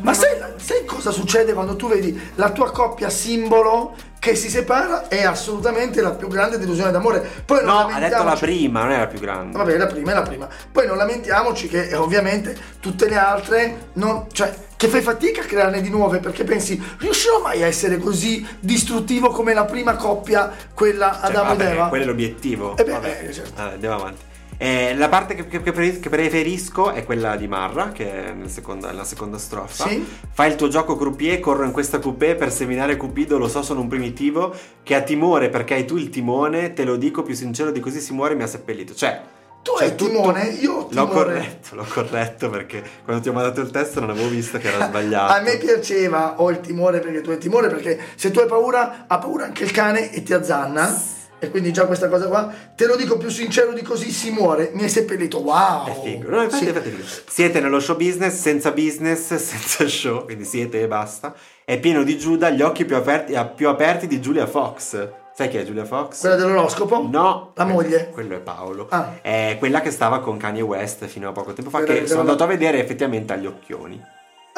Ma 0.00 0.12
sai, 0.12 0.36
sai 0.56 0.84
cosa 0.84 1.10
succede 1.10 1.52
quando 1.54 1.76
tu 1.76 1.88
vedi 1.88 2.18
la 2.34 2.50
tua 2.50 2.70
coppia 2.70 3.08
simbolo 3.08 3.94
che 4.18 4.34
si 4.34 4.50
separa? 4.50 5.08
È 5.08 5.24
assolutamente 5.24 6.00
la 6.00 6.10
più 6.10 6.28
grande 6.28 6.58
delusione 6.58 6.90
d'amore. 6.90 7.26
Poi 7.44 7.64
no, 7.64 7.86
ha 7.86 7.98
detto 7.98 8.22
la 8.24 8.36
prima, 8.36 8.82
non 8.82 8.90
è 8.92 8.98
la 8.98 9.06
più 9.06 9.20
grande. 9.20 9.56
Vabbè, 9.56 9.76
la 9.76 9.86
prima 9.86 10.10
è 10.10 10.14
la 10.14 10.22
prima. 10.22 10.48
Poi 10.70 10.86
non 10.86 10.96
lamentiamoci 10.96 11.68
che 11.68 11.88
eh, 11.88 11.94
ovviamente 11.96 12.56
tutte 12.80 13.08
le 13.08 13.16
altre 13.16 13.90
non. 13.94 14.26
cioè, 14.32 14.66
che 14.76 14.88
fai 14.88 15.00
fatica 15.02 15.42
a 15.42 15.44
crearne 15.44 15.80
di 15.80 15.88
nuove 15.88 16.18
perché 16.18 16.44
pensi, 16.44 16.80
riuscirò 16.98 17.40
mai 17.40 17.62
a 17.62 17.66
essere 17.66 17.98
così 17.98 18.46
distruttivo 18.60 19.30
come 19.30 19.54
la 19.54 19.64
prima 19.64 19.96
coppia, 19.96 20.52
quella 20.74 21.12
Cioè, 21.20 21.30
Adamo 21.30 21.48
vabbè, 21.50 21.64
ed 21.64 21.70
Eva? 21.70 21.88
Quello 21.88 22.04
è 22.04 22.06
l'obiettivo. 22.06 22.76
Eh 22.76 22.84
beh, 22.84 22.90
Vabbè. 22.92 23.24
eh, 23.28 23.32
certo. 23.32 23.52
Vabbè, 23.56 23.72
andiamo 23.74 23.94
avanti. 23.96 24.26
Eh, 24.60 24.94
la 24.96 25.08
parte 25.08 25.36
che, 25.36 25.46
che- 25.46 25.62
che 25.62 25.70
pre- 25.70 26.00
che 26.00 26.08
preferisco 26.08 26.90
è 26.90 27.04
quella 27.04 27.36
di 27.36 27.46
Marra, 27.46 27.90
che 27.92 28.26
è 28.26 28.32
nel 28.32 28.50
seconda- 28.50 28.88
nella 28.88 29.04
seconda 29.04 29.38
strofa. 29.38 29.86
Sì. 29.86 30.04
Fai 30.32 30.50
il 30.50 30.56
tuo 30.56 30.66
gioco 30.66 30.96
croupier, 30.96 31.38
corro 31.38 31.62
in 31.64 31.70
questa 31.70 32.00
coupé 32.00 32.34
per 32.34 32.50
seminare 32.50 32.96
Cupido, 32.96 33.38
lo 33.38 33.46
so 33.48 33.62
sono 33.62 33.80
un 33.80 33.88
primitivo, 33.88 34.52
che 34.82 34.96
ha 34.96 35.02
timore 35.02 35.48
perché 35.48 35.74
hai 35.74 35.84
tu 35.84 35.96
il 35.96 36.08
timone, 36.10 36.72
te 36.72 36.82
lo 36.84 36.96
dico 36.96 37.22
più 37.22 37.34
sincero 37.34 37.70
di 37.70 37.78
così 37.78 38.00
si 38.00 38.12
muore 38.12 38.34
mi 38.34 38.42
ha 38.42 38.48
seppellito. 38.48 38.94
Cioè, 38.94 39.20
Tu 39.62 39.72
cioè, 39.76 39.88
hai 39.88 39.94
timone, 39.94 40.44
io 40.60 40.72
ho 40.72 40.80
L'ho 40.90 41.06
timore. 41.06 41.12
corretto, 41.12 41.74
l'ho 41.76 41.86
corretto 41.88 42.48
perché 42.50 42.82
quando 43.04 43.22
ti 43.22 43.28
ho 43.28 43.32
mandato 43.32 43.60
il 43.60 43.70
testo 43.70 44.00
non 44.00 44.10
avevo 44.10 44.28
visto 44.28 44.58
che 44.58 44.68
era 44.72 44.86
sbagliato. 44.88 45.32
A 45.34 45.40
me 45.40 45.56
piaceva, 45.58 46.40
ho 46.40 46.50
il 46.50 46.60
timore 46.60 46.98
perché 47.00 47.20
tu 47.20 47.30
hai 47.30 47.38
timore, 47.38 47.68
perché 47.68 47.96
se 48.16 48.30
tu 48.32 48.40
hai 48.40 48.46
paura, 48.46 49.04
ha 49.06 49.18
paura 49.18 49.44
anche 49.44 49.62
il 49.64 49.70
cane 49.70 50.12
e 50.12 50.22
ti 50.24 50.32
azzanna. 50.32 51.16
E 51.40 51.50
quindi 51.50 51.72
già 51.72 51.86
questa 51.86 52.08
cosa 52.08 52.26
qua, 52.26 52.52
te 52.74 52.86
lo 52.86 52.96
dico 52.96 53.16
più 53.16 53.28
sincero 53.28 53.72
di 53.72 53.82
così 53.82 54.10
si 54.10 54.30
muore, 54.30 54.70
mi 54.74 54.82
hai 54.82 54.88
seppellito, 54.88 55.38
wow! 55.40 55.86
È 55.86 56.00
figo. 56.02 56.28
No, 56.30 56.42
infatti, 56.42 56.64
Sì. 56.64 56.68
infatti 56.70 56.90
figo. 56.90 57.04
Siete 57.28 57.60
nello 57.60 57.78
show 57.80 57.96
business, 57.96 58.34
senza 58.40 58.72
business, 58.72 59.34
senza 59.36 59.86
show, 59.86 60.24
quindi 60.24 60.44
siete 60.44 60.82
e 60.82 60.88
basta. 60.88 61.34
È 61.64 61.78
pieno 61.78 62.02
di 62.02 62.18
Giuda, 62.18 62.50
gli 62.50 62.62
occhi 62.62 62.84
più 62.84 62.96
aperti, 62.96 63.34
più 63.54 63.68
aperti 63.68 64.06
di 64.06 64.20
Giulia 64.20 64.46
Fox. 64.46 65.08
Sai 65.34 65.48
chi 65.48 65.58
è 65.58 65.64
Giulia 65.64 65.84
Fox? 65.84 66.18
Quella 66.20 66.34
dell'oroscopo? 66.34 67.06
No, 67.08 67.52
La 67.54 67.64
moglie? 67.64 68.10
Quello 68.12 68.34
è 68.34 68.40
Paolo. 68.40 68.88
Ah. 68.90 69.18
È 69.22 69.54
quella 69.60 69.80
che 69.80 69.92
stava 69.92 70.18
con 70.18 70.36
Kanye 70.36 70.62
West 70.62 71.04
fino 71.06 71.28
a 71.28 71.32
poco 71.32 71.52
tempo 71.52 71.70
fa. 71.70 71.78
Quella 71.84 72.00
Che 72.00 72.08
sono 72.08 72.20
andato 72.22 72.42
a 72.42 72.46
vedere 72.46 72.82
effettivamente 72.82 73.32
agli 73.34 73.46
occhioni. 73.46 74.02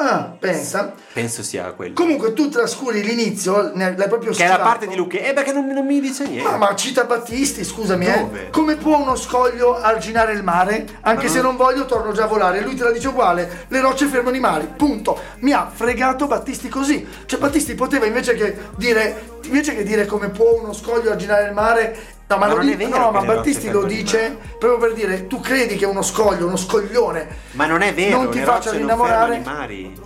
Ah, 0.03 0.35
pensa. 0.39 0.93
Penso 1.13 1.43
sia 1.43 1.71
quello. 1.73 1.93
Comunque 1.93 2.33
tu 2.33 2.49
trascuri 2.49 3.03
l'inizio, 3.03 3.71
l'hai 3.75 3.93
proprio 4.07 4.31
che 4.31 4.43
è 4.45 4.47
la 4.47 4.57
parte 4.59 4.87
di 4.87 4.95
Luke. 4.95 5.23
Eh, 5.27 5.33
perché 5.33 5.51
non, 5.51 5.67
non 5.67 5.85
mi 5.85 5.99
dice 5.99 6.25
niente. 6.27 6.49
Ah, 6.49 6.57
ma 6.57 6.73
cita 6.75 7.03
Battisti, 7.03 7.63
scusami, 7.63 8.05
Dove? 8.05 8.47
eh. 8.47 8.49
Come 8.49 8.75
può 8.77 8.97
uno 8.97 9.15
scoglio 9.15 9.75
arginare 9.79 10.33
il 10.33 10.43
mare? 10.43 10.87
Anche 11.01 11.25
Ma 11.25 11.29
se 11.29 11.35
non- 11.35 11.45
non 11.51 11.55
voglio, 11.57 11.85
torno 11.85 12.11
già 12.13 12.23
a 12.23 12.27
volare. 12.27 12.61
Lui 12.61 12.75
te 12.75 12.83
la 12.83 12.91
dice 12.91 13.09
uguale. 13.09 13.65
Le 13.67 13.79
rocce 13.79 14.07
fermano 14.07 14.35
i 14.35 14.39
mari. 14.39 14.67
Punto. 14.75 15.19
Mi 15.39 15.51
ha 15.51 15.69
fregato 15.71 16.25
Battisti 16.27 16.67
così. 16.69 17.07
Cioè, 17.25 17.39
Battisti 17.39 17.75
poteva 17.75 18.05
invece 18.05 18.33
che 18.35 18.57
dire. 18.77 19.29
Invece 19.43 19.75
che 19.75 19.83
dire 19.83 20.05
come 20.05 20.29
può 20.29 20.59
uno 20.61 20.71
scoglio 20.73 21.11
arginare 21.11 21.47
il 21.47 21.53
mare. 21.53 21.97
No, 22.31 22.37
ma, 22.37 22.45
Ma 22.45 22.51
lo 22.53 22.57
non 22.59 22.69
è 22.69 22.75
di- 22.77 22.85
vero 22.85 22.97
no, 22.97 23.11
ma 23.11 23.21
Battisti 23.23 23.69
lo 23.69 23.83
dice 23.83 24.37
proprio 24.57 24.77
per 24.77 24.93
dire 24.93 25.27
tu 25.27 25.41
credi 25.41 25.75
che 25.75 25.85
uno 25.85 26.01
scoglio, 26.01 26.47
uno 26.47 26.55
scoglione. 26.55 27.27
Ma 27.51 27.65
non 27.65 27.81
è 27.81 27.93
vero, 27.93 28.21
Non 28.21 28.29
ti 28.31 28.41
rocce 28.41 28.77
innamorare. 28.77 29.35
non 29.35 29.43
fermano 29.43 29.71
i 29.73 29.83
mari. 29.89 29.99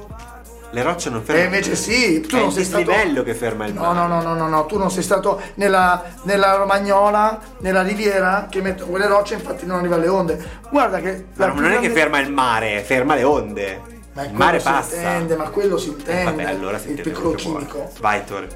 Le 0.72 0.82
rocce 0.82 1.10
non 1.12 1.22
E 1.22 1.24
fermano. 1.24 1.46
invece 1.46 1.76
sì, 1.76 2.22
tu 2.22 2.36
è 2.36 2.40
non 2.40 2.48
il 2.48 2.54
sei 2.54 2.64
stato. 2.64 2.84
dislivello 2.84 3.22
che 3.22 3.36
ferma 3.36 3.68
il 3.68 3.74
No, 3.76 3.82
mare. 3.82 3.94
no, 3.94 4.08
no, 4.08 4.22
no, 4.24 4.34
no, 4.34 4.48
no, 4.48 4.66
tu 4.66 4.78
non 4.80 4.90
sei 4.90 5.04
stato 5.04 5.40
nella, 5.54 6.04
nella 6.24 6.56
Romagnola, 6.56 7.40
nella 7.60 7.84
riviera, 7.84 8.48
che 8.50 8.60
mettono 8.62 8.90
quelle 8.90 9.06
rocce, 9.08 9.36
infatti 9.36 9.68
non 9.68 9.78
arriva 9.78 9.96
alle 9.96 10.08
onde. 10.08 10.44
Guarda 10.72 11.00
che. 11.00 11.28
Ma 11.36 11.46
non 11.46 11.56
più 11.58 11.66
è 11.66 11.68
che 11.68 11.80
grande- 11.82 11.90
ferma 12.00 12.20
il 12.20 12.32
mare, 12.32 12.82
ferma 12.84 13.14
le 13.14 13.24
onde. 13.24 13.82
Ma 14.14 14.24
Il 14.24 14.34
mare 14.34 14.58
si 14.60 14.66
passa. 14.66 14.96
intende, 14.96 15.36
ma 15.36 15.50
quello 15.50 15.78
si 15.78 15.90
Eh, 15.90 15.92
intende. 15.92 16.24
vabbè, 16.24 16.44
allora 16.44 16.78
si 16.80 16.86
il 16.86 16.98
intende 16.98 17.10
piccolo 17.12 17.36
che 17.36 17.44
vuoi. 17.44 17.58
chimico. 17.66 17.92
Vai, 18.00 18.26
Tor. 18.26 18.48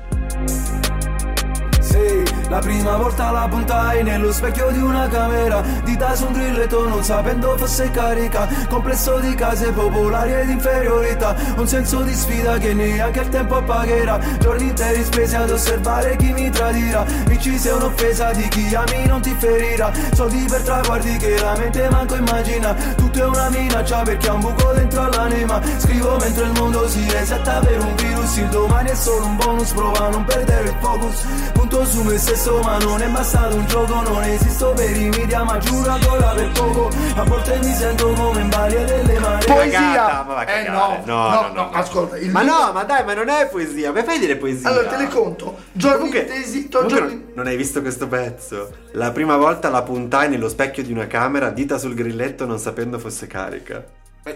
Sì, 1.80 2.24
la 2.50 2.60
prima 2.60 2.98
volta 2.98 3.30
la 3.30 3.48
puntai 3.48 4.04
nello 4.04 4.34
specchio 4.34 4.72
di 4.72 4.80
una 4.80 5.08
camera 5.08 5.62
Dita 5.84 6.16
su 6.16 6.26
un 6.26 6.34
grilletto 6.34 6.88
non 6.88 7.04
sapendo 7.04 7.56
fosse 7.58 7.92
carica 7.92 8.48
Complesso 8.68 9.20
di 9.20 9.36
case 9.36 9.72
popolari 9.72 10.34
ed 10.34 10.50
inferiorità 10.50 11.36
Un 11.56 11.68
senso 11.68 12.02
di 12.02 12.14
sfida 12.14 12.58
che 12.58 12.74
neanche 12.74 13.20
il 13.20 13.30
tempo 13.30 13.62
pagherà 13.62 14.20
Giorni 14.40 14.68
interi 14.70 15.04
spesi 15.04 15.36
ad 15.36 15.52
osservare 15.52 16.16
chi 16.16 16.34
mi 16.34 16.50
tradirà 16.50 17.06
Vinci 17.28 17.56
se 17.60 17.70
un'offesa 17.70 18.32
di 18.32 18.48
chi 18.48 18.74
ami 18.74 19.06
non 19.06 19.22
ti 19.22 19.36
ferirà 19.38 19.92
Soldi 20.14 20.46
per 20.50 20.62
traguardi 20.64 21.18
che 21.18 21.40
la 21.40 21.56
mente 21.56 21.88
manco 21.90 22.16
immagina 22.16 22.74
Tutto 22.74 23.20
è 23.20 23.26
una 23.26 23.50
minaccia 23.50 24.02
perché 24.02 24.28
ha 24.28 24.34
un 24.34 24.42
buco 24.42 24.74
dentro 24.74 25.04
all'anima 25.04 25.62
Scrivo 25.78 26.18
mentre 26.18 26.46
il 26.46 26.52
mondo 26.54 26.88
si 26.90 27.08
resetta 27.12 27.60
per 27.60 27.80
un 27.80 27.96
virus 27.96 28.38
Il 28.38 28.50
domani 28.50 28.90
è 28.90 28.96
solo 28.96 29.26
un 29.26 29.36
bonus, 29.36 29.72
prova 29.72 30.08
a 30.08 30.10
non 30.10 30.26
perdere 30.26 30.70
il 30.70 30.76
focus 30.80 31.26
Punto 31.54 31.86
su 31.86 32.02
me 32.02 32.18
stesso 32.18 32.39
ma 32.48 32.78
non 32.78 33.02
è 33.02 33.08
bastato 33.10 33.56
un 33.58 33.66
gioco 33.68 34.02
Non 34.02 34.24
esisto 34.24 34.72
per 34.74 34.96
i 34.96 35.10
media 35.10 35.44
ma 35.44 35.58
giuro 35.58 35.90
ancora 35.92 36.30
per 36.30 36.50
poco 36.52 36.90
A 37.16 37.24
volte 37.24 37.60
mi 37.62 37.74
sento 37.74 38.14
come 38.14 38.40
in 38.42 38.50
balia 38.50 38.84
delle 38.86 39.20
maree 39.20 39.46
Poesia! 39.46 39.80
Cagata, 39.80 40.24
ma 40.24 40.46
Eh, 40.46 40.70
no, 40.70 41.02
no, 41.06 41.30
no, 41.30 41.42
no, 41.42 41.54
no, 41.54 41.70
ascolta, 41.72 42.18
il 42.18 42.30
ma 42.32 42.42
libro- 42.42 42.66
no, 42.66 42.72
ma 42.72 42.84
dai, 42.84 43.04
ma 43.04 43.14
non 43.14 43.30
è 43.30 43.48
poesia. 43.48 43.92
Ma 43.92 44.04
fai 44.04 44.20
dire 44.20 44.36
poesia. 44.38 44.70
Allora 44.70 44.88
te 44.88 44.98
le 44.98 45.08
conto. 45.08 45.58
Giorni 45.72 46.12
giorni- 46.12 46.98
non, 46.98 47.32
non 47.36 47.48
hai 47.48 47.58
visto 47.58 47.82
questo 47.82 48.08
pezzo? 48.08 48.72
La 48.92 49.12
prima 49.12 49.36
volta 49.38 49.70
la 49.70 49.82
puntai 49.82 50.30
nello 50.30 50.50
specchio 50.50 50.84
di 50.84 50.92
una 50.92 51.08
camera, 51.08 51.50
dita 51.50 51.78
sul 51.78 51.94
grilletto, 51.94 52.46
non 52.46 52.60
sapendo 52.60 53.00
fosse 53.00 53.28
carica. 53.28 53.84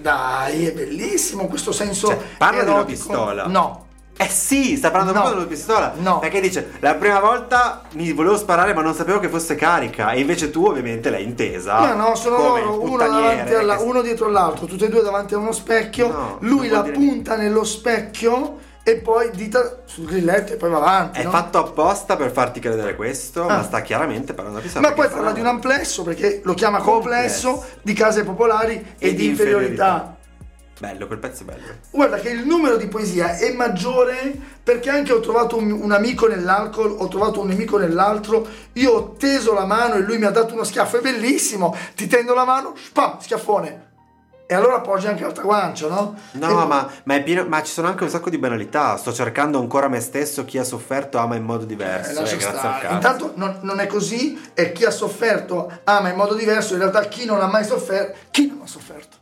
Dai, 0.01 0.65
è 0.67 0.71
bellissimo 0.73 1.47
questo 1.47 1.71
senso. 1.71 2.07
Cioè, 2.07 2.17
parla 2.37 2.63
di 2.63 2.69
una 2.69 2.79
erotico. 2.79 2.97
pistola. 3.07 3.45
No. 3.45 3.82
Eh 4.15 4.29
sì, 4.29 4.77
sta 4.77 4.89
parlando 4.91 5.13
No. 5.13 5.19
proprio 5.21 5.39
della 5.43 5.53
pistola. 5.55 5.93
No. 5.97 6.19
Perché 6.19 6.39
dice, 6.39 6.73
la 6.79 6.93
prima 6.95 7.19
volta 7.19 7.81
mi 7.93 8.11
volevo 8.13 8.37
sparare 8.37 8.73
ma 8.73 8.81
non 8.81 8.93
sapevo 8.93 9.19
che 9.19 9.27
fosse 9.27 9.55
carica. 9.55 10.11
E 10.11 10.19
invece 10.19 10.49
tu 10.51 10.65
ovviamente 10.65 11.09
l'hai 11.09 11.23
intesa. 11.23 11.79
Ma 11.79 11.93
no, 11.93 12.15
sono 12.15 12.37
loro, 12.37 12.81
uno, 12.83 13.03
alla- 13.03 13.79
uno 13.79 14.01
dietro 14.01 14.29
l'altro, 14.29 14.65
tutti 14.67 14.83
e 14.85 14.89
due 14.89 15.01
davanti 15.01 15.33
a 15.33 15.37
uno 15.37 15.51
specchio. 15.51 16.07
No, 16.11 16.37
lui 16.41 16.67
la 16.69 16.83
punta 16.83 17.35
nello 17.35 17.63
specchio 17.63 18.59
e 18.85 18.97
poi 18.97 19.31
dita 19.31 19.77
sul 19.85 20.05
grilletto 20.05 20.53
e 20.53 20.55
poi 20.57 20.69
va 20.69 20.77
avanti. 20.77 21.19
È 21.19 21.23
no? 21.23 21.29
fatto 21.31 21.57
apposta 21.57 22.15
per 22.15 22.31
farti 22.31 22.59
credere 22.59 22.95
questo, 22.95 23.43
Ah. 23.47 23.57
ma 23.57 23.63
sta 23.63 23.81
chiaramente 23.81 24.33
parlando 24.33 24.59
di 24.59 24.65
pistola. 24.65 24.87
Ma 24.89 24.93
poi 24.93 25.07
parla 25.09 25.31
di 25.31 25.39
un 25.39 25.47
amplesso 25.47 26.03
perché 26.03 26.41
lo 26.43 26.53
chiama 26.53 26.79
complesso, 26.79 27.49
Complesso. 27.51 27.77
di 27.81 27.93
case 27.93 28.23
popolari 28.23 28.73
e, 28.97 29.07
E 29.07 29.09
di 29.11 29.15
di 29.15 29.25
inferiorità. 29.27 29.61
inferiorità. 29.71 30.17
Bello, 30.79 31.07
quel 31.07 31.19
pezzo 31.19 31.43
è 31.43 31.45
bello. 31.45 31.63
Guarda 31.91 32.17
che 32.17 32.29
il 32.29 32.45
numero 32.45 32.75
di 32.77 32.87
poesia 32.87 33.37
è 33.37 33.53
maggiore 33.53 34.33
perché 34.63 34.89
anche 34.89 35.13
ho 35.13 35.19
trovato 35.19 35.55
un, 35.57 35.71
un 35.71 35.91
amico 35.91 36.27
nell'alcol, 36.27 36.95
ho 36.97 37.07
trovato 37.07 37.39
un 37.41 37.47
nemico 37.47 37.77
nell'altro, 37.77 38.45
io 38.73 38.91
ho 38.91 39.11
teso 39.13 39.53
la 39.53 39.65
mano 39.65 39.95
e 39.95 39.99
lui 39.99 40.17
mi 40.17 40.25
ha 40.25 40.31
dato 40.31 40.53
uno 40.53 40.63
schiaffo, 40.63 40.97
è 40.97 41.01
bellissimo, 41.01 41.75
ti 41.95 42.07
tendo 42.07 42.33
la 42.33 42.43
mano, 42.43 42.73
spam, 42.75 43.19
schiaffone. 43.19 43.91
E 44.45 44.55
allora 44.55 44.75
appoggi 44.75 45.07
anche 45.07 45.23
l'altra 45.23 45.43
guancia, 45.43 45.87
no? 45.87 46.15
No, 46.31 46.49
E- 46.63 46.65
ma, 46.67 46.89
ma 47.05 47.19
pieno, 47.21 47.45
ma 47.45 47.63
ci 47.63 47.71
sono 47.71 47.87
anche 47.87 48.03
un 48.03 48.09
sacco 48.09 48.29
di 48.29 48.37
banalità. 48.37 48.97
Sto 48.97 49.13
cercando 49.13 49.57
ancora 49.57 49.87
me 49.87 50.01
stesso, 50.01 50.43
chi 50.43 50.57
ha 50.57 50.63
sofferto 50.65 51.17
ama 51.17 51.35
in 51.35 51.43
modo 51.43 51.63
Eh, 51.63 51.67
diverso. 51.67 52.19
lascia 52.19 52.35
eh, 52.35 52.39
grazie. 52.39 52.89
Intanto 52.91 53.31
non, 53.35 53.59
non 53.61 53.79
è 53.79 53.87
così 53.87 54.39
e 54.53 54.73
chi 54.73 54.83
ha 54.83 54.91
sofferto 54.91 55.79
ama 55.85 56.09
in 56.09 56.15
modo 56.17 56.33
diverso, 56.33 56.73
in 56.73 56.79
realtà 56.79 57.01
chi 57.05 57.25
non 57.25 57.39
ha 57.41 57.47
mai 57.47 57.63
sofferto, 57.63 58.17
chi 58.31 58.47
non 58.47 58.59
ha 58.63 58.67
sofferto? 58.67 59.21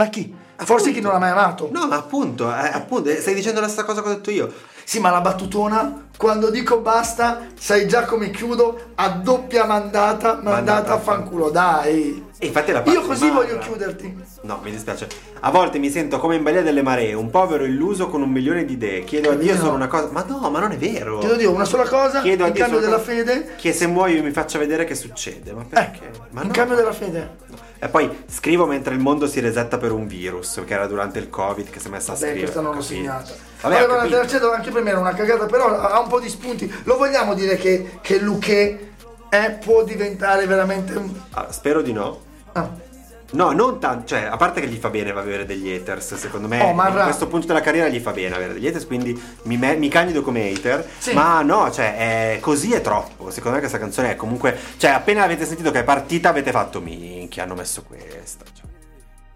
Ma 0.00 0.06
chi? 0.06 0.34
Forse 0.56 0.92
chi 0.92 1.00
non 1.00 1.14
ha 1.14 1.18
mai 1.18 1.28
amato. 1.28 1.68
No, 1.70 1.86
ma 1.86 1.96
appunto, 1.96 2.48
eh, 2.48 2.70
appunto, 2.72 3.10
eh, 3.10 3.20
stai 3.20 3.34
dicendo 3.34 3.60
la 3.60 3.66
stessa 3.68 3.84
cosa 3.84 4.00
che 4.00 4.08
ho 4.08 4.12
detto 4.14 4.30
io. 4.30 4.50
Sì, 4.82 4.98
ma 4.98 5.10
la 5.10 5.20
battutona, 5.20 6.08
quando 6.16 6.48
dico 6.48 6.80
basta, 6.80 7.48
sai 7.54 7.86
già 7.86 8.06
come 8.06 8.30
chiudo, 8.30 8.92
a 8.94 9.10
doppia 9.10 9.66
mandata, 9.66 10.34
mandata, 10.34 10.50
Mandata 10.50 10.92
a 10.94 10.98
fanculo, 10.98 11.50
dai. 11.50 12.28
E 12.42 12.46
infatti 12.46 12.70
è 12.70 12.72
la 12.72 12.78
Io 12.86 12.92
parte 12.94 13.06
così 13.06 13.26
magra. 13.26 13.40
voglio 13.42 13.58
chiuderti. 13.58 14.22
No, 14.42 14.60
mi 14.62 14.70
dispiace. 14.70 15.06
A 15.40 15.50
volte 15.50 15.78
mi 15.78 15.90
sento 15.90 16.18
come 16.18 16.36
in 16.36 16.42
balia 16.42 16.62
delle 16.62 16.80
maree, 16.80 17.12
un 17.12 17.28
povero 17.28 17.64
illuso 17.66 18.08
con 18.08 18.22
un 18.22 18.30
milione 18.30 18.64
di 18.64 18.72
idee. 18.72 19.04
Chiedo 19.04 19.30
a 19.30 19.34
Dio 19.34 19.54
solo 19.56 19.72
una 19.72 19.88
cosa. 19.88 20.08
Ma 20.10 20.24
no, 20.26 20.48
ma 20.48 20.58
non 20.58 20.72
è 20.72 20.78
vero. 20.78 21.18
Chiedo 21.18 21.34
a 21.34 21.36
Dio 21.36 21.50
una 21.52 21.66
sola 21.66 21.86
cosa, 21.86 22.22
Chiedo 22.22 22.46
a 22.46 22.48
Dio 22.48 22.62
cambio 22.62 22.80
della 22.80 22.96
cosa- 22.96 23.10
fede. 23.12 23.54
Che 23.56 23.72
se 23.74 23.86
muoio 23.86 24.22
mi 24.22 24.30
faccia 24.30 24.58
vedere 24.58 24.84
che 24.84 24.94
succede. 24.94 25.52
Ma 25.52 25.64
perché? 25.68 25.98
Ecco, 26.06 26.26
ma 26.30 26.40
in 26.40 26.46
no. 26.46 26.52
cambio 26.54 26.76
della 26.76 26.92
fede. 26.94 27.36
E 27.78 27.88
poi 27.88 28.24
scrivo 28.26 28.64
mentre 28.64 28.94
il 28.94 29.00
mondo 29.00 29.26
si 29.26 29.40
resetta 29.40 29.76
per 29.76 29.92
un 29.92 30.06
virus, 30.06 30.62
che 30.64 30.72
era 30.72 30.86
durante 30.86 31.18
il 31.18 31.28
Covid, 31.28 31.68
che 31.68 31.78
si 31.78 31.88
è 31.88 31.90
messa 31.90 32.12
a 32.12 32.14
Vabbè, 32.14 32.26
scrivere. 32.26 32.40
questa 32.44 32.60
non 32.62 32.74
l'ho 32.74 32.82
segnata. 32.82 33.32
Vabbè, 33.60 33.74
Vabbè, 33.74 33.74
ho 33.82 33.86
guarda, 33.86 33.92
te 33.92 33.98
capito. 34.08 34.16
la 34.18 34.26
cedo 34.28 34.52
anche 34.52 34.70
per 34.70 34.82
me, 34.82 34.90
era 34.90 34.98
una 34.98 35.12
cagata, 35.14 35.44
però 35.44 35.76
ha 35.78 36.00
un 36.00 36.08
po' 36.08 36.20
di 36.20 36.28
spunti. 36.30 36.72
Lo 36.84 36.96
vogliamo 36.96 37.34
dire 37.34 37.56
che, 37.58 37.98
che 38.00 38.18
Luque 38.18 38.92
è, 39.28 39.58
può 39.62 39.84
diventare 39.84 40.46
veramente 40.46 40.94
un... 40.94 41.10
Ah, 41.32 41.52
spero 41.52 41.82
di 41.82 41.92
no. 41.92 42.28
Ah. 42.52 42.88
No, 43.32 43.52
non 43.52 43.78
tanto, 43.78 44.06
cioè, 44.08 44.22
a 44.22 44.36
parte 44.36 44.60
che 44.60 44.66
gli 44.66 44.76
fa 44.76 44.90
bene 44.90 45.10
avere 45.12 45.46
degli 45.46 45.70
haters, 45.72 46.16
secondo 46.16 46.48
me 46.48 46.60
Oh, 46.62 46.72
ma 46.72 46.88
in 46.88 46.96
ra- 46.96 47.04
questo 47.04 47.28
punto 47.28 47.46
della 47.46 47.60
carriera 47.60 47.86
gli 47.86 48.00
fa 48.00 48.10
bene 48.10 48.34
avere 48.34 48.54
degli 48.54 48.66
haters, 48.66 48.86
quindi 48.88 49.12
mi, 49.44 49.56
me- 49.56 49.76
mi 49.76 49.88
candido 49.88 50.20
come 50.22 50.50
hater, 50.50 50.84
Sì. 50.98 51.12
ma 51.12 51.40
no, 51.42 51.70
cioè, 51.70 52.34
è- 52.34 52.40
così 52.40 52.72
è 52.72 52.80
troppo, 52.80 53.30
secondo 53.30 53.52
me 53.54 53.58
questa 53.60 53.78
canzone 53.78 54.10
è 54.10 54.16
comunque, 54.16 54.56
cioè, 54.78 54.90
appena 54.90 55.22
avete 55.22 55.46
sentito 55.46 55.70
che 55.70 55.78
è 55.78 55.84
partita 55.84 56.30
avete 56.30 56.50
fatto, 56.50 56.80
minchia, 56.80 57.44
hanno 57.44 57.54
messo 57.54 57.84
questa, 57.84 58.44
cioè, 58.52 58.66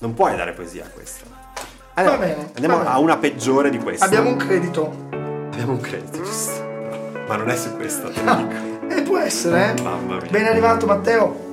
non 0.00 0.12
puoi 0.12 0.34
dare 0.34 0.52
poesia 0.54 0.84
a 0.86 0.88
questa. 0.88 1.24
Allora, 1.94 2.16
bene, 2.16 2.50
andiamo 2.52 2.76
va 2.78 2.82
bene. 2.82 2.94
a 2.96 2.98
una 2.98 3.16
peggiore 3.18 3.70
di 3.70 3.78
questa. 3.78 4.06
Abbiamo 4.06 4.30
un 4.30 4.36
credito. 4.36 4.92
Abbiamo 5.12 5.70
un 5.70 5.80
credito, 5.80 6.20
giusto. 6.20 6.50
Ma 7.28 7.36
non 7.36 7.48
è 7.48 7.56
su 7.56 7.72
questa, 7.76 8.10
te 8.10 8.20
lo 8.24 8.34
dico. 8.34 8.92
E 8.92 9.02
può 9.02 9.18
essere, 9.18 9.70
eh? 9.78 9.82
Mamma 9.82 10.16
mia. 10.16 10.30
Ben 10.30 10.46
arrivato 10.46 10.84
Matteo. 10.86 11.52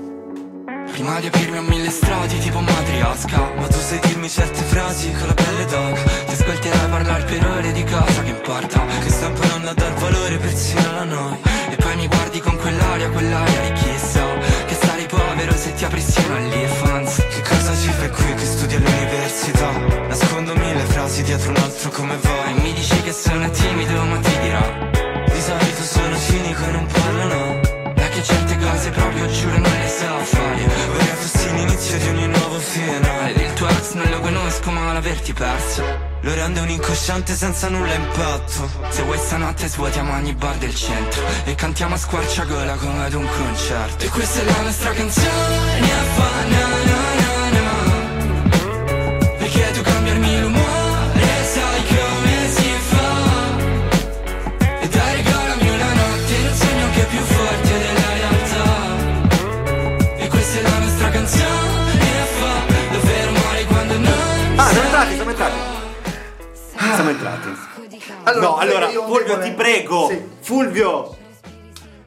Prima 0.91 1.19
di 1.19 1.27
aprirmi 1.27 1.57
a 1.57 1.61
mille 1.61 1.89
strati 1.89 2.37
tipo 2.39 2.59
matriosca 2.59 3.51
Ma 3.55 3.67
tu 3.67 3.79
sai 3.79 3.99
dirmi 3.99 4.29
certe 4.29 4.61
frasi 4.63 5.11
con 5.11 5.27
la 5.27 5.33
pelle 5.33 5.65
d'oca 5.65 6.03
Ti 6.27 6.33
ascolterai 6.33 6.89
parlare 6.89 7.23
per 7.23 7.45
ore 7.45 7.71
di 7.71 7.83
cosa 7.83 8.23
che 8.23 8.29
importa. 8.29 8.85
Che 9.01 9.09
sto 9.09 9.25
imparando 9.25 9.69
a 9.69 9.73
dar 9.73 9.93
valore 9.93 10.37
persino 10.37 10.81
alla 10.89 11.03
noi. 11.03 11.37
E 11.69 11.75
poi 11.75 11.95
mi 11.95 12.07
guardi 12.07 12.39
con 12.39 12.57
quell'aria, 12.57 13.09
quell'aria 13.09 13.50
perso 35.41 35.83
Lo 36.21 36.33
rende 36.35 36.59
un 36.59 36.69
incosciente 36.69 37.33
senza 37.33 37.67
nulla 37.67 37.95
impatto. 37.95 38.69
Se 38.89 39.01
vuoi 39.01 39.17
stanotte 39.17 39.67
svuotiamo 39.67 40.13
ogni 40.13 40.33
bar 40.33 40.55
del 40.57 40.75
centro 40.75 41.19
E 41.45 41.55
cantiamo 41.55 41.95
a 41.95 41.97
squarciagola 41.97 42.75
come 42.75 43.05
ad 43.05 43.13
un 43.13 43.27
concerto. 43.27 44.05
E 44.05 44.09
questa 44.09 44.41
è 44.41 44.45
la 44.45 44.61
nostra 44.61 44.91
canzone 44.91 45.87
fa 46.15 46.29
na 46.47 46.91
na 46.91 47.00
entrati. 67.11 67.49
Allora, 68.23 68.45
no, 68.47 68.57
allora, 68.57 68.89
io 68.89 69.03
Fulvio, 69.05 69.23
debole- 69.35 69.43
ti 69.49 69.51
prego. 69.51 70.07
Sì. 70.09 70.21
Fulvio. 70.41 71.15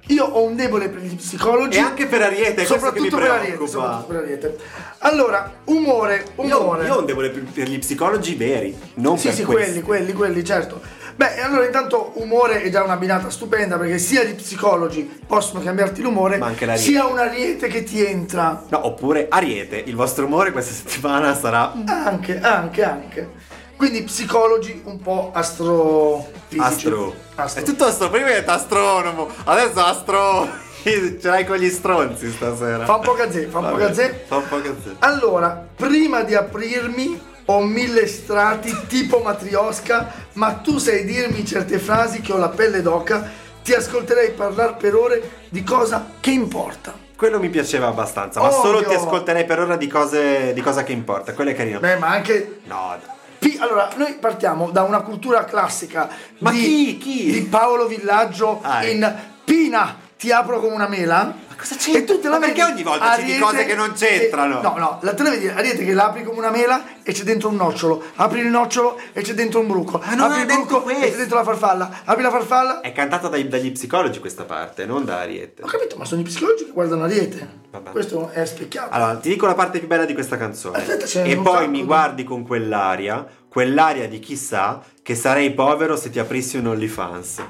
Io 0.09 0.23
ho 0.27 0.43
un 0.43 0.55
debole 0.55 0.91
per 0.91 1.01
gli 1.01 1.17
psicologi. 1.17 1.79
E 1.79 1.81
anche 1.81 2.07
per 2.07 2.21
Ariete, 2.21 2.67
soprattutto 2.67 3.17
per 3.17 3.31
Ariete, 3.31 3.67
soprattutto 3.67 4.07
per 4.13 4.17
Ariete. 4.23 4.59
Allora, 4.99 5.51
umore, 5.65 6.27
Io, 6.43 6.61
umore. 6.61 6.85
io 6.87 6.95
ho 6.95 6.99
un 6.99 7.07
debole 7.07 7.31
per, 7.31 7.67
gli 7.69 7.79
psicologi 7.79 8.35
veri, 8.35 8.79
non 8.97 9.17
Sì, 9.17 9.29
per 9.29 9.37
sì, 9.37 9.45
questi. 9.45 9.71
quelli, 9.73 9.83
quelli, 9.83 10.13
quelli, 10.13 10.45
certo. 10.45 10.81
Beh, 11.17 11.41
allora 11.41 11.65
intanto 11.65 12.11
umore 12.17 12.61
è 12.63 12.71
già 12.71 12.83
una 12.83 12.97
binata 12.97 13.31
stupenda 13.31 13.79
perché 13.79 13.99
sia 13.99 14.25
gli 14.25 14.35
psicologi 14.35 15.09
possono 15.27 15.63
cambiarti 15.63 16.03
l'umore, 16.03 16.37
Ma 16.39 16.47
anche 16.47 16.67
l'ariete. 16.67 16.91
sia 16.91 17.07
un 17.07 17.19
ariete 17.19 17.69
che 17.69 17.83
ti 17.85 18.05
entra. 18.05 18.63
No, 18.69 18.87
oppure 18.87 19.29
Ariete, 19.31 19.77
il 19.87 19.95
vostro 19.95 20.27
umore 20.27 20.51
questa 20.53 20.73
settimana 20.75 21.35
sarà 21.35 21.73
Anche, 21.87 22.41
anche, 22.41 22.83
anche. 22.83 23.31
Quindi 23.77 24.03
psicologi 24.03 24.83
un 24.85 25.01
po' 25.01 25.31
astrofisici. 25.35 26.59
astro. 26.59 27.15
Astro. 27.35 27.61
È 27.63 27.65
tutto 27.65 27.85
astro, 27.85 28.11
prima 28.11 28.29
è 28.29 28.43
astronomo, 28.47 29.29
adesso 29.45 29.81
astro. 29.81 30.49
Ce 30.85 31.19
l'hai 31.23 31.47
con 31.47 31.57
gli 31.57 31.71
stronzi 31.71 32.31
stasera. 32.31 32.85
Fa 32.85 32.97
un 32.97 33.01
po' 33.01 33.15
gazzè, 33.15 33.47
fa 33.49 33.59
un 33.59 33.71
po' 33.71 33.77
gazzè. 33.77 34.25
Fa 34.27 34.37
un 34.37 34.49
po' 34.49 34.61
gazzè. 34.61 34.91
Allora, 34.99 35.67
prima 35.75 36.23
di 36.23 36.35
aprirmi 36.35 37.19
ho 37.47 37.63
mille 37.63 38.07
strati 38.07 38.75
tipo 38.87 39.19
matriosca, 39.21 40.13
ma 40.35 40.53
tu 40.55 40.79
sai 40.79 41.05
dirmi 41.05 41.45
certe 41.47 41.79
frasi 41.79 42.21
che 42.21 42.33
ho 42.33 42.37
la 42.39 42.51
pelle 42.51 42.83
d'oca, 42.83 43.31
ti 43.63 43.73
ascolterei 43.73 44.31
parlare 44.33 44.75
per 44.79 44.95
ore 44.95 45.31
di 45.49 45.63
cosa 45.63 46.07
che 46.21 46.31
importa. 46.31 46.93
Quello 47.17 47.39
mi 47.39 47.49
piaceva 47.49 47.87
abbastanza, 47.87 48.41
ma 48.41 48.49
Ovvio. 48.49 48.61
solo 48.61 48.83
ti 48.85 48.95
ascolterei 48.95 49.45
per 49.47 49.61
ora 49.61 49.77
di 49.77 49.87
cose 49.87 50.53
di 50.53 50.61
cosa 50.61 50.83
che 50.85 50.93
importa. 50.93 51.33
Quello 51.33 51.51
è 51.51 51.55
carino. 51.55 51.79
Beh, 51.81 51.97
ma 51.97 52.09
anche 52.09 52.61
No. 52.65 52.97
Pi- 53.01 53.13
allora, 53.59 53.91
noi 53.97 54.15
partiamo 54.15 54.71
da 54.71 54.83
una 54.83 55.01
cultura 55.01 55.45
classica 55.45 56.09
Ma 56.39 56.51
di, 56.51 56.59
chi? 56.61 56.99
Chi? 56.99 57.31
di 57.33 57.43
Paolo 57.43 57.87
Villaggio 57.87 58.61
Ah, 58.63 58.85
in 58.87 59.15
Pina, 59.45 59.97
ti 60.25 60.33
apro 60.33 60.59
come 60.59 60.75
una 60.75 60.89
mela. 60.89 61.35
Ma 61.49 61.55
cosa 61.55 61.77
c'entra? 61.77 62.01
E 62.01 62.05
tu 62.05 62.19
te 62.19 62.29
la 62.29 62.39
Ma 62.39 62.47
perché 62.47 62.63
vedi 62.63 62.73
ogni 62.73 62.83
volta 62.83 63.17
citi 63.19 63.39
cose 63.39 63.65
che 63.67 63.75
non 63.75 63.93
c'entrano? 63.93 64.63
no, 64.63 64.75
no, 64.79 64.99
la 65.03 65.13
te 65.13 65.23
la 65.23 65.31
vedi 65.31 65.49
Ariete 65.49 65.85
che 65.85 65.93
l'apri 65.93 66.25
come 66.25 66.39
una 66.39 66.51
mela 66.51 66.83
e 67.03 67.13
c'è 67.13 67.25
dentro 67.25 67.51
un 67.51 67.57
nocciolo. 67.57 68.03
Apri 68.17 68.41
il 68.41 68.47
nocciolo 68.47 68.99
e 69.13 69.21
c'è 69.21 69.35
dentro 69.35 69.61
un 69.61 69.67
bruco. 69.67 70.01
Ma 70.03 70.15
non 70.15 70.33
apri 70.33 70.41
il 70.41 70.47
bruco 70.47 70.89
e 70.89 70.95
c'è 71.11 71.17
dentro 71.17 71.37
la 71.37 71.45
farfalla. 71.45 72.01
Apri 72.05 72.23
la 72.23 72.31
farfalla. 72.31 72.81
È 72.81 72.93
cantata 72.93 73.29
dai- 73.29 73.49
dagli 73.49 73.71
psicologi 73.71 74.19
questa 74.19 74.45
parte, 74.45 74.87
non 74.87 75.05
da 75.05 75.19
Ariete. 75.21 75.63
Ho 75.63 75.67
capito, 75.67 75.97
ma 75.97 76.07
sono 76.07 76.23
i 76.23 76.25
psicologi 76.25 76.65
che 76.65 76.73
guardano 76.73 77.05
Ariete. 77.05 77.63
Vabbè. 77.71 77.91
Questo 77.91 78.31
è 78.31 78.47
specchiato. 78.47 78.95
Allora, 78.95 79.17
ti 79.17 79.29
dico 79.29 79.45
la 79.47 79.55
parte 79.55 79.79
più 79.79 79.89
bella 79.89 80.07
di 80.07 80.15
questa 80.15 80.39
canzone. 80.39 80.79
Aspetta, 80.79 81.23
e 81.23 81.37
poi 81.37 81.69
mi 81.69 81.81
di- 81.81 81.85
guardi 81.85 82.25
con 82.25 82.47
quell'aria, 82.47 83.27
quell'aria 83.49 84.09
di 84.09 84.19
chissà 84.21 84.81
che 85.03 85.15
sarei 85.15 85.53
povero 85.53 85.97
se 85.97 86.09
ti 86.09 86.19
aprissi 86.19 86.57
un 86.57 86.69
OnlyFans. 86.69 87.43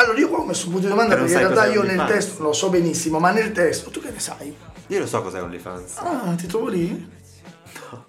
Allora, 0.00 0.18
io 0.18 0.28
qua 0.28 0.38
ho 0.38 0.44
messo 0.44 0.66
un 0.66 0.72
punto 0.72 0.86
di 0.86 0.92
domanda 0.92 1.14
Che 1.14 1.20
non 1.20 1.28
perché 1.30 1.42
in 1.46 1.52
realtà 1.52 1.72
io 1.72 1.82
nel 1.82 2.06
testo 2.06 2.42
lo 2.42 2.52
so 2.52 2.70
benissimo, 2.70 3.18
ma 3.18 3.30
nel 3.32 3.52
testo 3.52 3.90
tu 3.90 4.00
che 4.00 4.10
ne 4.10 4.18
sai? 4.20 4.56
Io 4.86 4.98
lo 4.98 5.06
so 5.06 5.22
cos'è 5.22 5.42
OnlyFans. 5.42 5.96
Ah, 5.98 6.34
ti 6.36 6.46
trovo 6.46 6.68
lì? 6.68 7.18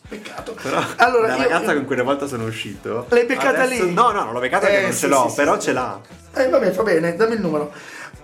Peccato. 0.08 0.56
Però 0.62 0.82
allora, 0.98 1.28
la 1.28 1.36
io- 1.36 1.42
ragazza 1.44 1.74
con 1.74 1.86
cui 1.86 1.96
una 1.96 2.04
volta 2.04 2.28
sono 2.28 2.46
uscito. 2.46 3.06
L'hai 3.10 3.26
beccata 3.26 3.64
adesso- 3.64 3.84
lì? 3.86 3.94
No, 3.94 4.12
no, 4.12 4.24
non 4.24 4.34
l'ho 4.34 4.40
beccata 4.40 4.68
Eh, 4.68 4.70
perché 4.70 4.84
non 4.86 4.94
sì, 4.94 5.00
ce 5.00 5.08
l'ho, 5.08 5.28
sì, 5.30 5.36
però 5.36 5.56
sì. 5.56 5.62
ce 5.62 5.74
l'ha. 5.74 6.00
Eh, 6.34 6.48
vabbè, 6.50 6.72
va 6.72 6.84
bene, 6.84 7.16
dammi 7.16 7.34
il 7.34 7.42
numero. 7.42 7.72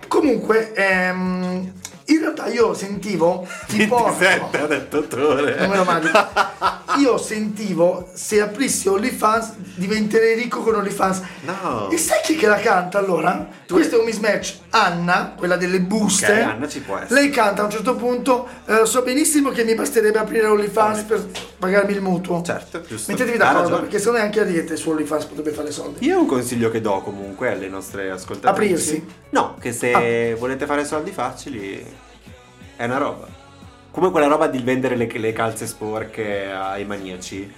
Comunque, 0.08 0.72
ehm, 0.72 1.72
in 2.08 2.20
realtà 2.20 2.46
io 2.48 2.74
sentivo 2.74 3.46
ti 3.66 3.86
porto 3.86 4.16
27 4.18 4.58
ha 4.60 4.66
detto 4.66 5.02
Tore. 5.06 5.56
numero 5.60 5.84
magico. 5.84 6.26
Io 6.98 7.16
sentivo 7.18 8.08
se 8.14 8.40
aprissi 8.40 8.88
OnlyFans 8.88 9.52
diventerei 9.74 10.34
ricco 10.34 10.62
con 10.62 10.74
OnlyFans. 10.74 11.22
No. 11.42 11.90
E 11.90 11.96
sai 11.98 12.20
chi 12.24 12.34
che 12.34 12.46
la 12.46 12.56
canta 12.58 12.98
allora? 12.98 13.46
Questo 13.68 13.96
è 13.96 13.98
un 13.98 14.06
mismatch. 14.06 14.54
Anna, 14.70 15.34
quella 15.36 15.56
delle 15.56 15.80
buste. 15.80 16.32
Ok, 16.32 16.38
Anna 16.46 16.68
ci 16.68 16.80
può 16.80 16.96
essere. 16.96 17.20
Lei 17.20 17.30
canta 17.30 17.62
a 17.62 17.64
un 17.66 17.70
certo 17.70 17.94
punto. 17.94 18.48
eh, 18.66 18.84
so 18.86 19.02
benissimo 19.02 19.50
che 19.50 19.62
mi 19.64 19.74
basterebbe 19.74 20.18
aprire 20.18 20.46
OnlyFans 20.46 21.02
per 21.02 21.24
pagarmi 21.58 21.92
il 21.92 22.00
mutuo. 22.00 22.42
Certo, 22.42 22.80
giusto. 22.80 23.12
Mettetevi 23.12 23.36
d'accordo, 23.36 23.60
ragione. 23.62 23.80
perché 23.82 23.98
secondo 23.98 24.18
me 24.18 24.24
anche 24.24 24.40
Ariete 24.40 24.76
su 24.76 24.90
OnlyFans 24.90 25.24
potrebbe 25.26 25.50
fare 25.52 25.70
soldi. 25.70 26.04
Io 26.06 26.18
un 26.18 26.26
consiglio 26.26 26.70
che 26.70 26.80
do 26.80 27.00
comunque 27.02 27.52
alle 27.52 27.68
nostre 27.68 28.10
ascoltatrici. 28.10 28.72
Aprirsi. 28.72 29.06
No, 29.30 29.56
che 29.60 29.72
se 29.72 30.34
volete 30.38 30.64
fare 30.66 30.84
soldi 30.84 31.10
facili 31.12 31.97
è 32.78 32.84
una 32.84 32.96
roba. 32.98 33.26
Come 33.90 34.10
quella 34.10 34.26
roba 34.28 34.46
di 34.46 34.58
vendere 34.58 34.94
le, 34.96 35.08
le 35.12 35.32
calze 35.32 35.66
sporche 35.66 36.50
ai 36.50 36.84
maniaci. 36.84 37.52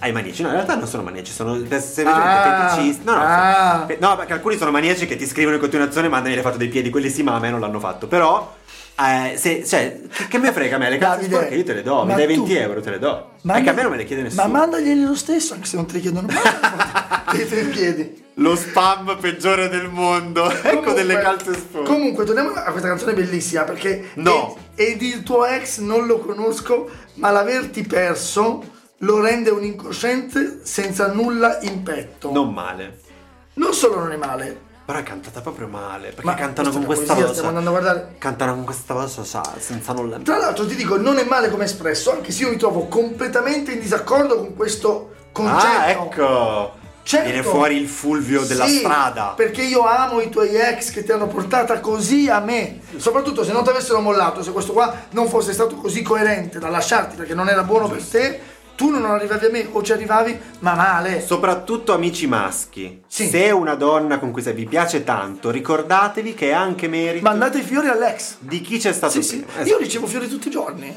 Ai 0.00 0.12
maniaci, 0.12 0.42
no, 0.42 0.48
in 0.48 0.54
realtà 0.54 0.74
non 0.76 0.86
sono 0.86 1.02
maniaci, 1.02 1.32
sono 1.32 1.54
semplicemente 1.54 2.04
Ah, 2.12 2.68
feticisti. 2.68 3.04
No, 3.04 3.14
no, 3.14 3.20
ah. 3.22 3.84
fe- 3.86 3.96
no, 3.98 4.14
perché 4.16 4.34
alcuni 4.34 4.56
sono 4.58 4.70
maniaci 4.70 5.06
che 5.06 5.16
ti 5.16 5.24
scrivono 5.26 5.54
in 5.54 5.60
continuazione, 5.60 6.08
mandano 6.08 6.34
le 6.34 6.42
foto 6.42 6.58
dei 6.58 6.68
piedi, 6.68 6.90
quelli 6.90 7.08
sì, 7.08 7.22
ma 7.22 7.34
a 7.34 7.38
me 7.38 7.48
non 7.48 7.60
l'hanno 7.60 7.80
fatto. 7.80 8.06
Però, 8.06 8.54
eh, 8.98 9.36
se, 9.38 9.64
cioè, 9.64 10.02
che, 10.12 10.28
che 10.28 10.38
me 10.38 10.52
frega 10.52 10.76
a 10.76 10.78
me, 10.78 10.90
le 10.90 10.98
calze 10.98 11.20
Davide, 11.20 11.34
sporche 11.36 11.54
io 11.54 11.64
te 11.64 11.72
le 11.72 11.82
do, 11.82 12.04
mi 12.04 12.14
dai 12.14 12.26
tu- 12.34 12.44
20 12.44 12.56
euro, 12.56 12.80
te 12.82 12.90
le 12.90 12.98
do. 12.98 13.08
Manda- 13.42 13.52
Perché 13.54 13.70
a 13.70 13.72
me 13.72 13.82
non 13.82 13.90
me 13.92 13.96
le 13.96 14.04
chiede 14.04 14.22
nessuno. 14.22 14.42
Ma 14.42 14.58
mandaglieli 14.58 15.02
lo 15.02 15.14
stesso, 15.14 15.54
anche 15.54 15.66
se 15.66 15.76
non 15.76 15.86
te 15.86 15.94
li 15.94 16.00
chiedono 16.02 16.26
mai. 16.26 17.46
Te 17.46 17.62
li 17.62 17.70
chiedi. 17.70 18.24
Lo 18.38 18.54
spam 18.54 19.16
peggiore 19.18 19.68
del 19.68 19.88
mondo. 19.88 20.48
ecco 20.50 20.62
Comunque- 20.68 20.94
delle 20.94 21.18
calze 21.18 21.54
sporche. 21.54 21.88
Comunque, 21.90 22.24
torniamo 22.24 22.50
a 22.52 22.70
questa 22.70 22.88
canzone 22.88 23.14
bellissima 23.14 23.62
perché. 23.62 24.10
No. 24.14 24.56
Ed, 24.74 24.90
ed 24.96 25.02
il 25.02 25.22
tuo 25.22 25.46
ex 25.46 25.78
non 25.78 26.06
lo 26.06 26.18
conosco, 26.18 26.88
ma 27.14 27.30
l'averti 27.30 27.82
perso 27.82 28.74
lo 28.98 29.20
rende 29.20 29.50
un 29.50 29.64
incosciente 29.64 30.60
senza 30.62 31.12
nulla 31.12 31.58
in 31.62 31.82
petto. 31.82 32.30
Non 32.30 32.52
male. 32.52 33.00
Non 33.54 33.72
solo 33.72 33.98
non 34.00 34.12
è 34.12 34.16
male, 34.16 34.64
Però 34.84 34.98
è 34.98 35.02
cantata 35.02 35.40
proprio 35.40 35.66
male. 35.66 36.08
Perché 36.08 36.24
ma 36.24 36.34
cantano 36.34 36.70
con 36.70 36.84
questa 36.84 37.14
poesia, 37.14 37.22
voce. 37.26 37.38
Stiamo 37.38 37.56
andando 37.56 37.70
a 37.70 37.80
guardare. 37.80 38.14
Cantano 38.18 38.54
con 38.54 38.64
questa 38.64 38.92
voce, 38.94 39.24
sa, 39.24 39.42
senza 39.58 39.94
nulla. 39.94 40.18
Tra 40.18 40.36
l'altro 40.36 40.66
ti 40.66 40.74
dico, 40.74 40.98
non 40.98 41.16
è 41.16 41.24
male 41.24 41.48
come 41.48 41.64
espresso, 41.64 42.12
anche 42.12 42.32
se 42.32 42.42
io 42.42 42.50
mi 42.50 42.56
trovo 42.56 42.86
completamente 42.86 43.72
in 43.72 43.80
disaccordo 43.80 44.36
con 44.36 44.54
questo 44.54 45.14
concetto. 45.32 45.66
Ah, 45.66 45.88
ecco. 45.88 46.84
Certo. 47.06 47.28
Viene 47.30 47.44
fuori 47.44 47.76
il 47.76 47.86
fulvio 47.86 48.42
della 48.42 48.66
Sì, 48.66 48.78
strada. 48.78 49.34
Perché 49.36 49.62
io 49.62 49.86
amo 49.86 50.20
i 50.20 50.28
tuoi 50.28 50.56
ex 50.56 50.90
che 50.90 51.04
ti 51.04 51.12
hanno 51.12 51.28
portata 51.28 51.78
così 51.78 52.28
a 52.28 52.40
me. 52.40 52.80
Soprattutto 52.96 53.44
se 53.44 53.52
non 53.52 53.62
ti 53.62 53.70
avessero 53.70 54.00
mollato, 54.00 54.42
se 54.42 54.50
questo 54.50 54.72
qua 54.72 54.92
non 55.10 55.28
fosse 55.28 55.52
stato 55.52 55.76
così 55.76 56.02
coerente 56.02 56.58
da 56.58 56.68
lasciarti 56.68 57.14
perché 57.14 57.32
non 57.32 57.48
era 57.48 57.62
buono 57.62 57.86
per 57.88 58.02
te, 58.02 58.40
tu 58.76 58.90
non 58.90 59.04
arrivavi 59.06 59.46
a 59.46 59.50
me 59.50 59.66
o 59.72 59.82
ci 59.82 59.92
arrivavi, 59.92 60.38
ma 60.60 60.74
male. 60.74 61.20
Soprattutto 61.24 61.92
amici 61.94 62.26
maschi. 62.26 63.02
Sì. 63.06 63.28
Se 63.28 63.50
una 63.50 63.74
donna 63.74 64.18
con 64.18 64.30
cui 64.30 64.42
sei 64.42 64.52
vi 64.54 64.66
piace 64.66 65.02
tanto, 65.02 65.50
ricordatevi 65.50 66.34
che 66.34 66.50
è 66.50 66.52
anche 66.52 66.86
merito 66.86 67.24
Mandate 67.24 67.58
i 67.58 67.62
fiori 67.62 67.88
all'ex. 67.88 68.36
di 68.40 68.60
chi 68.60 68.78
c'è 68.78 68.92
stato 68.92 69.12
Sì, 69.14 69.22
sì, 69.22 69.36
prima. 69.38 69.52
io 69.58 69.62
Esatto. 69.62 69.78
ricevo 69.82 70.06
fiori 70.06 70.28
tutti 70.28 70.48
i 70.48 70.50
giorni. 70.50 70.94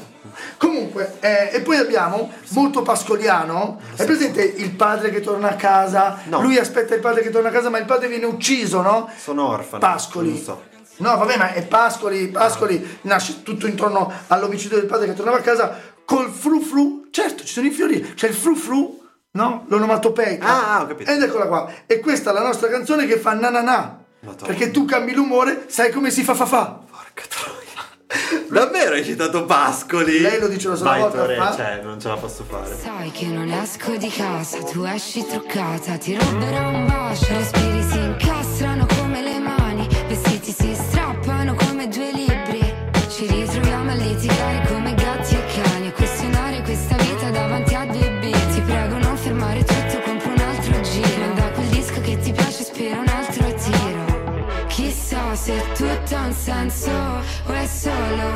Comunque, 0.58 1.16
eh, 1.20 1.50
e 1.52 1.60
poi 1.62 1.76
abbiamo 1.78 2.30
molto 2.50 2.82
pascoliano. 2.82 3.80
È 3.96 4.04
presente 4.04 4.42
il 4.42 4.70
padre 4.72 5.10
che 5.10 5.20
torna 5.20 5.50
a 5.50 5.54
casa? 5.56 6.18
No. 6.24 6.40
Lui 6.42 6.58
aspetta 6.58 6.94
il 6.94 7.00
padre 7.00 7.22
che 7.22 7.30
torna 7.30 7.48
a 7.48 7.52
casa, 7.52 7.70
ma 7.70 7.78
il 7.78 7.84
padre 7.86 8.08
viene 8.08 8.26
ucciso, 8.26 8.80
no? 8.82 9.08
Sono 9.18 9.48
orfano. 9.48 9.80
Pascoli. 9.80 10.28
Non 10.30 10.38
so. 10.38 10.62
No, 10.98 11.16
vabbè, 11.16 11.36
ma 11.38 11.52
è 11.54 11.66
Pascoli. 11.66 12.28
Pascoli 12.28 12.98
nasce 13.02 13.42
tutto 13.42 13.66
intorno 13.66 14.12
all'omicidio 14.26 14.76
del 14.78 14.86
padre 14.86 15.06
che 15.06 15.14
tornava 15.14 15.38
a 15.38 15.40
casa 15.40 15.74
col 16.04 16.30
fru 16.30 16.60
fru. 16.60 16.99
Certo, 17.20 17.44
ci 17.44 17.52
sono 17.52 17.66
i 17.66 17.70
fiori, 17.70 18.14
c'è 18.14 18.28
il 18.28 18.34
fru 18.34 18.54
fru, 18.54 18.98
no? 19.32 19.64
L'onomatopeica. 19.68 20.44
Ah, 20.46 20.76
ah, 20.76 20.82
ho 20.82 20.86
capito. 20.86 21.10
Ed 21.10 21.22
eccola 21.22 21.46
qua. 21.46 21.70
E 21.86 22.00
questa 22.00 22.30
è 22.30 22.32
la 22.32 22.42
nostra 22.42 22.68
canzone 22.68 23.06
che 23.06 23.18
fa 23.18 23.34
na 23.34 23.50
na 23.50 23.60
na. 23.60 23.98
Madonna. 24.20 24.46
Perché 24.46 24.70
tu 24.70 24.84
cambi 24.84 25.12
l'umore, 25.12 25.64
sai 25.68 25.90
come 25.92 26.10
si 26.10 26.22
fa 26.22 26.34
fa 26.34 26.46
fa. 26.46 26.78
Porca 26.90 27.24
troia. 27.28 27.58
Davvero 28.48 28.94
hai 28.94 29.04
citato 29.04 29.44
Pascoli? 29.44 30.18
Lei 30.20 30.40
lo 30.40 30.48
dice 30.48 30.66
una 30.68 30.76
sola 30.76 30.90
Vai, 30.90 31.00
volta, 31.00 31.18
Tore, 31.18 31.36
fa? 31.36 31.54
cioè, 31.54 31.80
non 31.82 32.00
ce 32.00 32.08
la 32.08 32.16
posso 32.16 32.44
fare. 32.44 32.76
Sai 32.76 33.10
che 33.12 33.26
non 33.26 33.50
esco 33.50 33.96
di 33.96 34.08
casa, 34.08 34.62
tu 34.64 34.82
esci 34.84 35.24
truccata, 35.26 35.96
ti 35.96 36.16
ruberò 36.18 36.70
un 36.70 36.86
bacio, 36.86 37.26
respiri 37.32 37.82
si 37.82 37.98
incastrano 37.98 38.39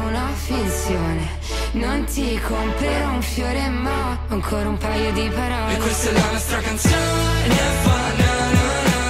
una 0.06 0.28
finzione. 0.34 1.42
Non 1.72 2.04
ti 2.04 2.40
comprerò 2.40 3.08
un 3.10 3.22
fiore 3.22 3.68
ma 3.68 4.18
ancora 4.28 4.68
un 4.68 4.78
paio 4.78 5.12
di 5.12 5.26
E 5.26 5.30
parole. 5.30 5.76
questa 5.78 6.10
è 6.10 6.12
la 6.12 6.30
nostra 6.32 6.58
canzone 6.58 7.54
fa 7.82 7.96
na 8.16 8.50
na 8.52 8.62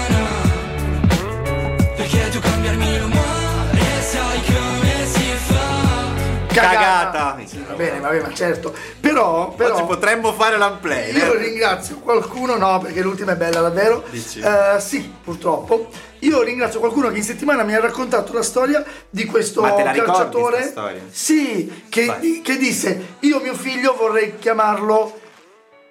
na 0.08 0.18
na 0.18 1.92
Perché 1.96 2.28
tu 2.30 2.38
cambiarmi 2.40 2.98
l'umore 2.98 3.80
sai 4.00 4.40
come 4.46 5.06
si 5.06 5.30
fa 5.46 6.52
Cagata. 6.54 7.36
Va 7.68 7.74
bene, 7.74 8.00
va 8.00 8.08
bene, 8.08 8.22
ma 8.22 8.32
certo. 8.34 8.72
Però, 9.00 9.50
però 9.50 9.74
Oggi 9.74 9.84
potremmo 9.84 10.32
fare 10.32 10.56
l'unplay. 10.56 11.12
io 11.14 11.34
eh? 11.34 11.38
ringrazio 11.38 11.96
qualcuno, 11.98 12.56
no, 12.56 12.78
perché 12.78 13.02
l'ultima 13.02 13.32
è 13.32 13.36
bella 13.36 13.60
davvero. 13.60 14.04
Dici? 14.08 14.38
Eh, 14.40 14.78
sì, 14.80 15.12
purtroppo. 15.22 15.88
Io 16.24 16.42
ringrazio 16.42 16.80
qualcuno 16.80 17.10
che 17.10 17.18
in 17.18 17.22
settimana 17.22 17.62
mi 17.64 17.74
ha 17.74 17.80
raccontato 17.80 18.32
la 18.32 18.42
storia 18.42 18.82
di 19.10 19.24
questo 19.26 19.60
Ma 19.60 19.72
te 19.72 19.84
la 19.84 19.92
calciatore. 19.92 20.62
storia? 20.62 21.02
Sì, 21.10 21.84
che, 21.88 22.16
di- 22.20 22.40
che 22.40 22.56
disse: 22.56 23.16
Io 23.20 23.40
mio 23.40 23.54
figlio 23.54 23.94
vorrei 23.94 24.38
chiamarlo 24.38 25.20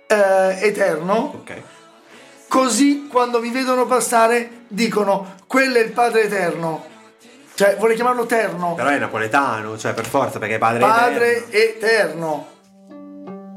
eh, 0.07 0.57
Eterno. 0.61 1.33
Ok. 1.41 1.61
Così 2.47 3.07
quando 3.09 3.39
mi 3.39 3.49
vedono 3.51 3.85
passare 3.85 4.65
dicono: 4.67 5.35
Quello 5.45 5.75
è 5.77 5.81
il 5.81 5.91
Padre 5.91 6.23
Eterno. 6.23 6.85
Cioè, 7.55 7.77
vorrei 7.77 7.95
chiamarlo 7.95 8.25
Terno. 8.25 8.73
Però 8.73 8.89
è 8.89 8.97
napoletano, 8.97 9.77
cioè 9.77 9.93
per 9.93 10.07
forza, 10.07 10.39
perché 10.39 10.55
è 10.55 10.57
padre 10.57 10.79
Padre 10.79 11.45
eterno. 11.51 11.51
Eterno. 11.51 12.47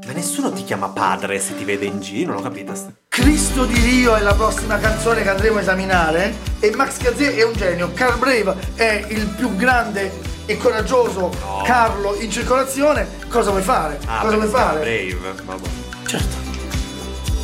Ma 0.05 0.13
nessuno 0.13 0.53
ti 0.53 0.63
chiama 0.63 0.89
padre 0.89 1.39
se 1.39 1.55
ti 1.57 1.63
vede 1.63 1.85
in 1.85 1.99
giro, 1.99 2.33
non 2.33 2.41
l'ho 2.43 2.47
capita. 2.47 2.73
Cristo 3.17 3.65
di 3.65 3.73
Rio 3.79 4.15
è 4.15 4.21
la 4.21 4.35
prossima 4.35 4.77
canzone 4.77 5.23
che 5.23 5.29
andremo 5.29 5.57
a 5.57 5.61
esaminare 5.61 6.35
e 6.59 6.71
Max 6.75 6.97
Gazzè 6.99 7.33
è 7.33 7.43
un 7.43 7.53
genio. 7.53 7.91
Carl 7.91 8.19
Brave 8.19 8.55
è 8.75 9.07
il 9.09 9.25
più 9.35 9.55
grande 9.55 10.11
e 10.45 10.55
coraggioso 10.57 11.31
Carlo 11.65 12.15
in 12.19 12.29
circolazione. 12.29 13.07
Cosa 13.27 13.49
vuoi 13.49 13.63
fare? 13.63 13.97
Ah, 14.05 14.19
Cosa 14.21 14.35
vuoi 14.35 14.47
fare? 14.47 14.79
Brave, 14.81 15.33
vabbè. 15.45 15.67
Certo. 16.05 16.35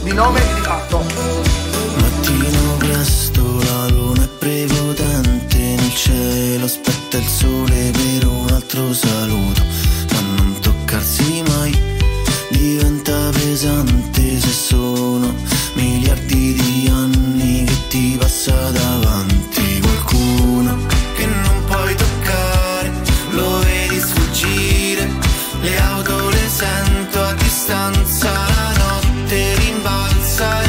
di 0.04 0.14
nome 0.14 0.40
e 0.42 0.54
di 0.54 0.62
fatto. 0.62 1.04
Mattino 1.96 2.78
presto 2.78 3.42
la 3.42 3.88
luna 3.88 4.24
è 4.26 4.28
prepotente 4.28 5.58
nel 5.58 5.94
cielo 5.96 6.66
aspetta 6.66 7.18
il 7.18 7.26
sole 7.26 7.92
per 7.92 8.28
un 8.28 8.48
altro 8.52 8.94
saluto 8.94 9.64
ma 10.12 10.20
non 10.38 10.56
toccarsi 10.62 11.42
mai 11.48 11.76
diventa 12.52 13.30
pesante 13.32 14.40
se 14.40 14.48
sono 14.50 15.34
miliardi 15.74 16.54
di 16.54 16.90
anni 16.92 17.64
che 17.66 17.78
ti 17.90 18.18
passa 18.20 18.72
davanti. 18.72 19.80
Qualcuno 19.82 20.78
che 21.16 21.26
non 21.26 21.64
puoi 21.66 21.96
toccare. 21.96 22.92
Lo 23.32 23.60
vedi 23.60 24.00
sfuggire. 24.00 25.10
Le 25.62 25.82
auto 25.82 26.30
le 26.30 26.48
sento 26.48 27.22
a 27.22 27.34
distanza. 27.34 28.32
La 28.32 28.74
notte 28.78 29.56
rimbalza 29.56 30.63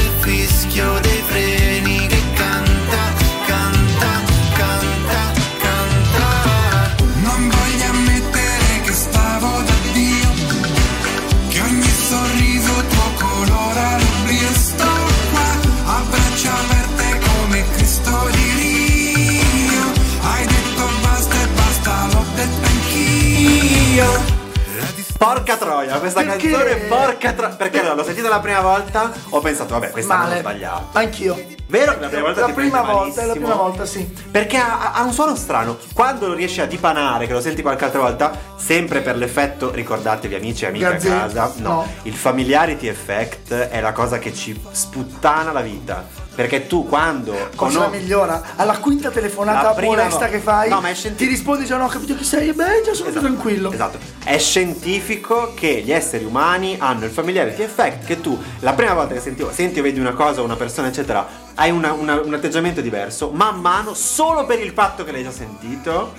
questa 26.11 26.23
Perché? 26.23 26.51
canzone, 26.51 26.75
porca 26.87 27.33
troia. 27.33 27.55
Perché 27.55 27.81
allora, 27.81 27.95
l'ho 27.95 28.05
sentita 28.05 28.29
la 28.29 28.41
prima 28.41 28.61
volta, 28.61 29.13
ho 29.31 29.41
pensato, 29.41 29.75
vabbè, 29.75 29.91
questa 29.91 30.15
non 30.15 30.25
ho 30.25 30.29
Male. 30.29 30.41
sbagliato. 30.41 30.87
Anch'io. 30.93 31.53
Vero 31.67 31.97
la 31.99 32.09
prima 32.09 32.23
volta 32.23 32.47
La 32.47 32.53
prima 32.53 32.83
volta, 32.83 33.23
è 33.23 33.27
la 33.27 33.33
prima 33.33 33.55
volta, 33.55 33.87
sì. 33.87 34.05
Perché 34.31 34.59
ha, 34.59 34.93
ha 34.93 35.03
un 35.03 35.13
suono 35.13 35.35
strano. 35.35 35.79
Quando 35.95 36.29
lo 36.29 36.35
riesci 36.35 36.61
a 36.61 36.67
dipanare, 36.67 37.27
che 37.27 37.33
lo 37.33 37.41
senti 37.41 37.63
qualche 37.63 37.85
altra 37.85 38.01
volta, 38.01 38.33
sempre 38.57 39.01
per 39.01 39.17
l'effetto, 39.17 39.71
ricordatevi 39.71 40.35
amici 40.35 40.65
e 40.65 40.69
amiche 40.69 40.85
Gazzè, 40.85 41.11
a 41.11 41.19
casa, 41.21 41.53
no, 41.57 41.69
no. 41.69 41.87
il 42.03 42.15
familiarity 42.15 42.87
effect 42.87 43.53
è 43.55 43.81
la 43.81 43.93
cosa 43.93 44.19
che 44.19 44.35
ci 44.35 44.61
sputtana 44.71 45.53
la 45.53 45.63
vita. 45.63 46.23
Perché 46.35 46.67
tu 46.67 46.87
quando 46.89 47.33
Cosa 47.55 47.79
cono- 47.79 47.91
migliora? 47.91 48.43
Alla 48.57 48.79
quinta 48.79 49.11
telefonata 49.11 49.73
onesta 49.87 50.27
vo- 50.27 50.31
che 50.33 50.39
fai, 50.41 50.69
No, 50.69 50.81
ma 50.81 50.89
è 50.89 50.95
scientifico. 50.95 51.31
ti 51.31 51.37
rispondi 51.37 51.65
già 51.65 51.77
no, 51.77 51.85
ho 51.85 51.89
capito 51.89 52.17
chi 52.17 52.25
sei, 52.25 52.49
e 52.49 52.53
beh, 52.55 52.83
già 52.85 52.93
sono 52.93 53.09
Esatto, 53.11 53.25
tranquillo. 53.25 53.71
Esatto. 53.71 53.99
È 54.25 54.37
scientifico 54.39 55.53
che 55.55 55.83
gli 55.85 55.93
esseri 55.93 56.25
umani 56.25 56.77
hanno 56.79 57.05
il 57.05 57.11
familiarity 57.13 57.63
effect 57.63 58.05
che 58.05 58.21
tu 58.21 58.37
la 58.61 58.73
prima 58.73 58.95
volta 58.95 59.15
che 59.15 59.21
senti, 59.21 59.47
senti 59.53 59.79
o 59.79 59.83
vedi 59.83 60.01
una 60.01 60.13
cosa, 60.15 60.43
una 60.43 60.57
persona, 60.57 60.89
eccetera, 60.89 61.27
hai 61.55 61.71
una- 61.71 61.93
una- 61.93 62.21
un 62.21 62.35
atteggiamento 62.35 62.81
diverso, 62.81 63.31
man 63.31 63.61
mano, 63.61 63.95
solo 63.95 64.45
per 64.45 64.59
il 64.61 64.73
fatto 64.73 65.05
che 65.05 65.13
l'hai 65.13 65.23
già 65.23 65.31
sentito, 65.31 66.15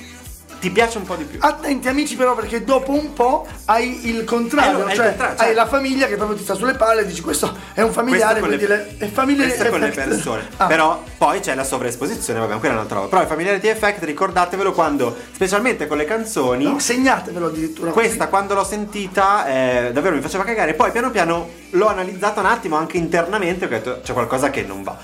ti 0.65 0.71
piace 0.71 0.97
un 0.97 1.03
po' 1.03 1.13
di 1.15 1.25
più. 1.25 1.37
Attenti 1.41 1.87
amici 1.87 2.15
però 2.15 2.33
perché 2.33 2.63
dopo 2.63 2.91
un 2.91 3.13
po' 3.13 3.45
hai 3.65 4.07
il 4.09 4.23
contrario, 4.23 4.79
Eh, 4.79 4.81
no, 4.81 4.87
è 4.87 4.91
il 4.91 4.95
cioè 4.97 5.07
contrario, 5.09 5.35
hai 5.37 5.45
cioè- 5.45 5.53
la 5.55 5.67
famiglia 5.67 6.07
che 6.07 6.15
proprio 6.15 6.35
ti 6.35 6.43
sta 6.43 6.55
sulle 6.55 6.73
palle 6.73 7.01
e 7.01 7.05
dici 7.05 7.21
questo 7.21 7.55
è 7.73 7.81
un 7.81 7.91
familiare, 7.91 8.39
quindi 8.39 8.65
con 8.65 8.75
le, 8.75 8.95
è 8.97 9.05
familiare 9.07 9.49
questo 9.49 9.69
con 9.69 9.79
le 9.79 9.89
persone. 9.89 10.43
Ah, 10.57 10.67
Però 10.67 11.03
poi 11.17 11.39
c'è 11.41 11.53
la 11.53 11.63
sovraesposizione, 11.65 12.39
vabbè, 12.39 12.57
quella 12.59 12.73
è 12.73 12.77
un'altra 12.77 12.95
roba. 12.97 13.09
Però 13.09 13.21
il 13.21 13.27
familiarity 13.27 13.67
effect, 13.67 14.03
ricordatevelo 14.03 14.71
quando, 14.71 15.15
specialmente 15.33 15.85
con 15.85 15.97
le 15.97 16.05
canzoni, 16.05 16.63
no, 16.63 16.79
segnatevelo 16.79 17.47
addirittura. 17.47 17.91
Questa 17.91 18.27
quando 18.27 18.55
l'ho 18.55 18.63
sentita 18.63 19.45
eh, 19.45 19.91
davvero 19.93 20.15
mi 20.15 20.21
faceva 20.21 20.43
cagare. 20.43 20.73
Poi 20.73 20.91
piano 20.91 21.11
piano 21.11 21.49
l'ho 21.71 21.87
analizzata 21.87 22.39
un 22.39 22.45
attimo 22.47 22.75
anche 22.77 22.97
internamente. 22.97 23.65
Ho 23.65 23.67
detto 23.67 23.99
c'è 24.01 24.13
qualcosa 24.13 24.49
che 24.49 24.63
non 24.63 24.81
va. 24.81 24.97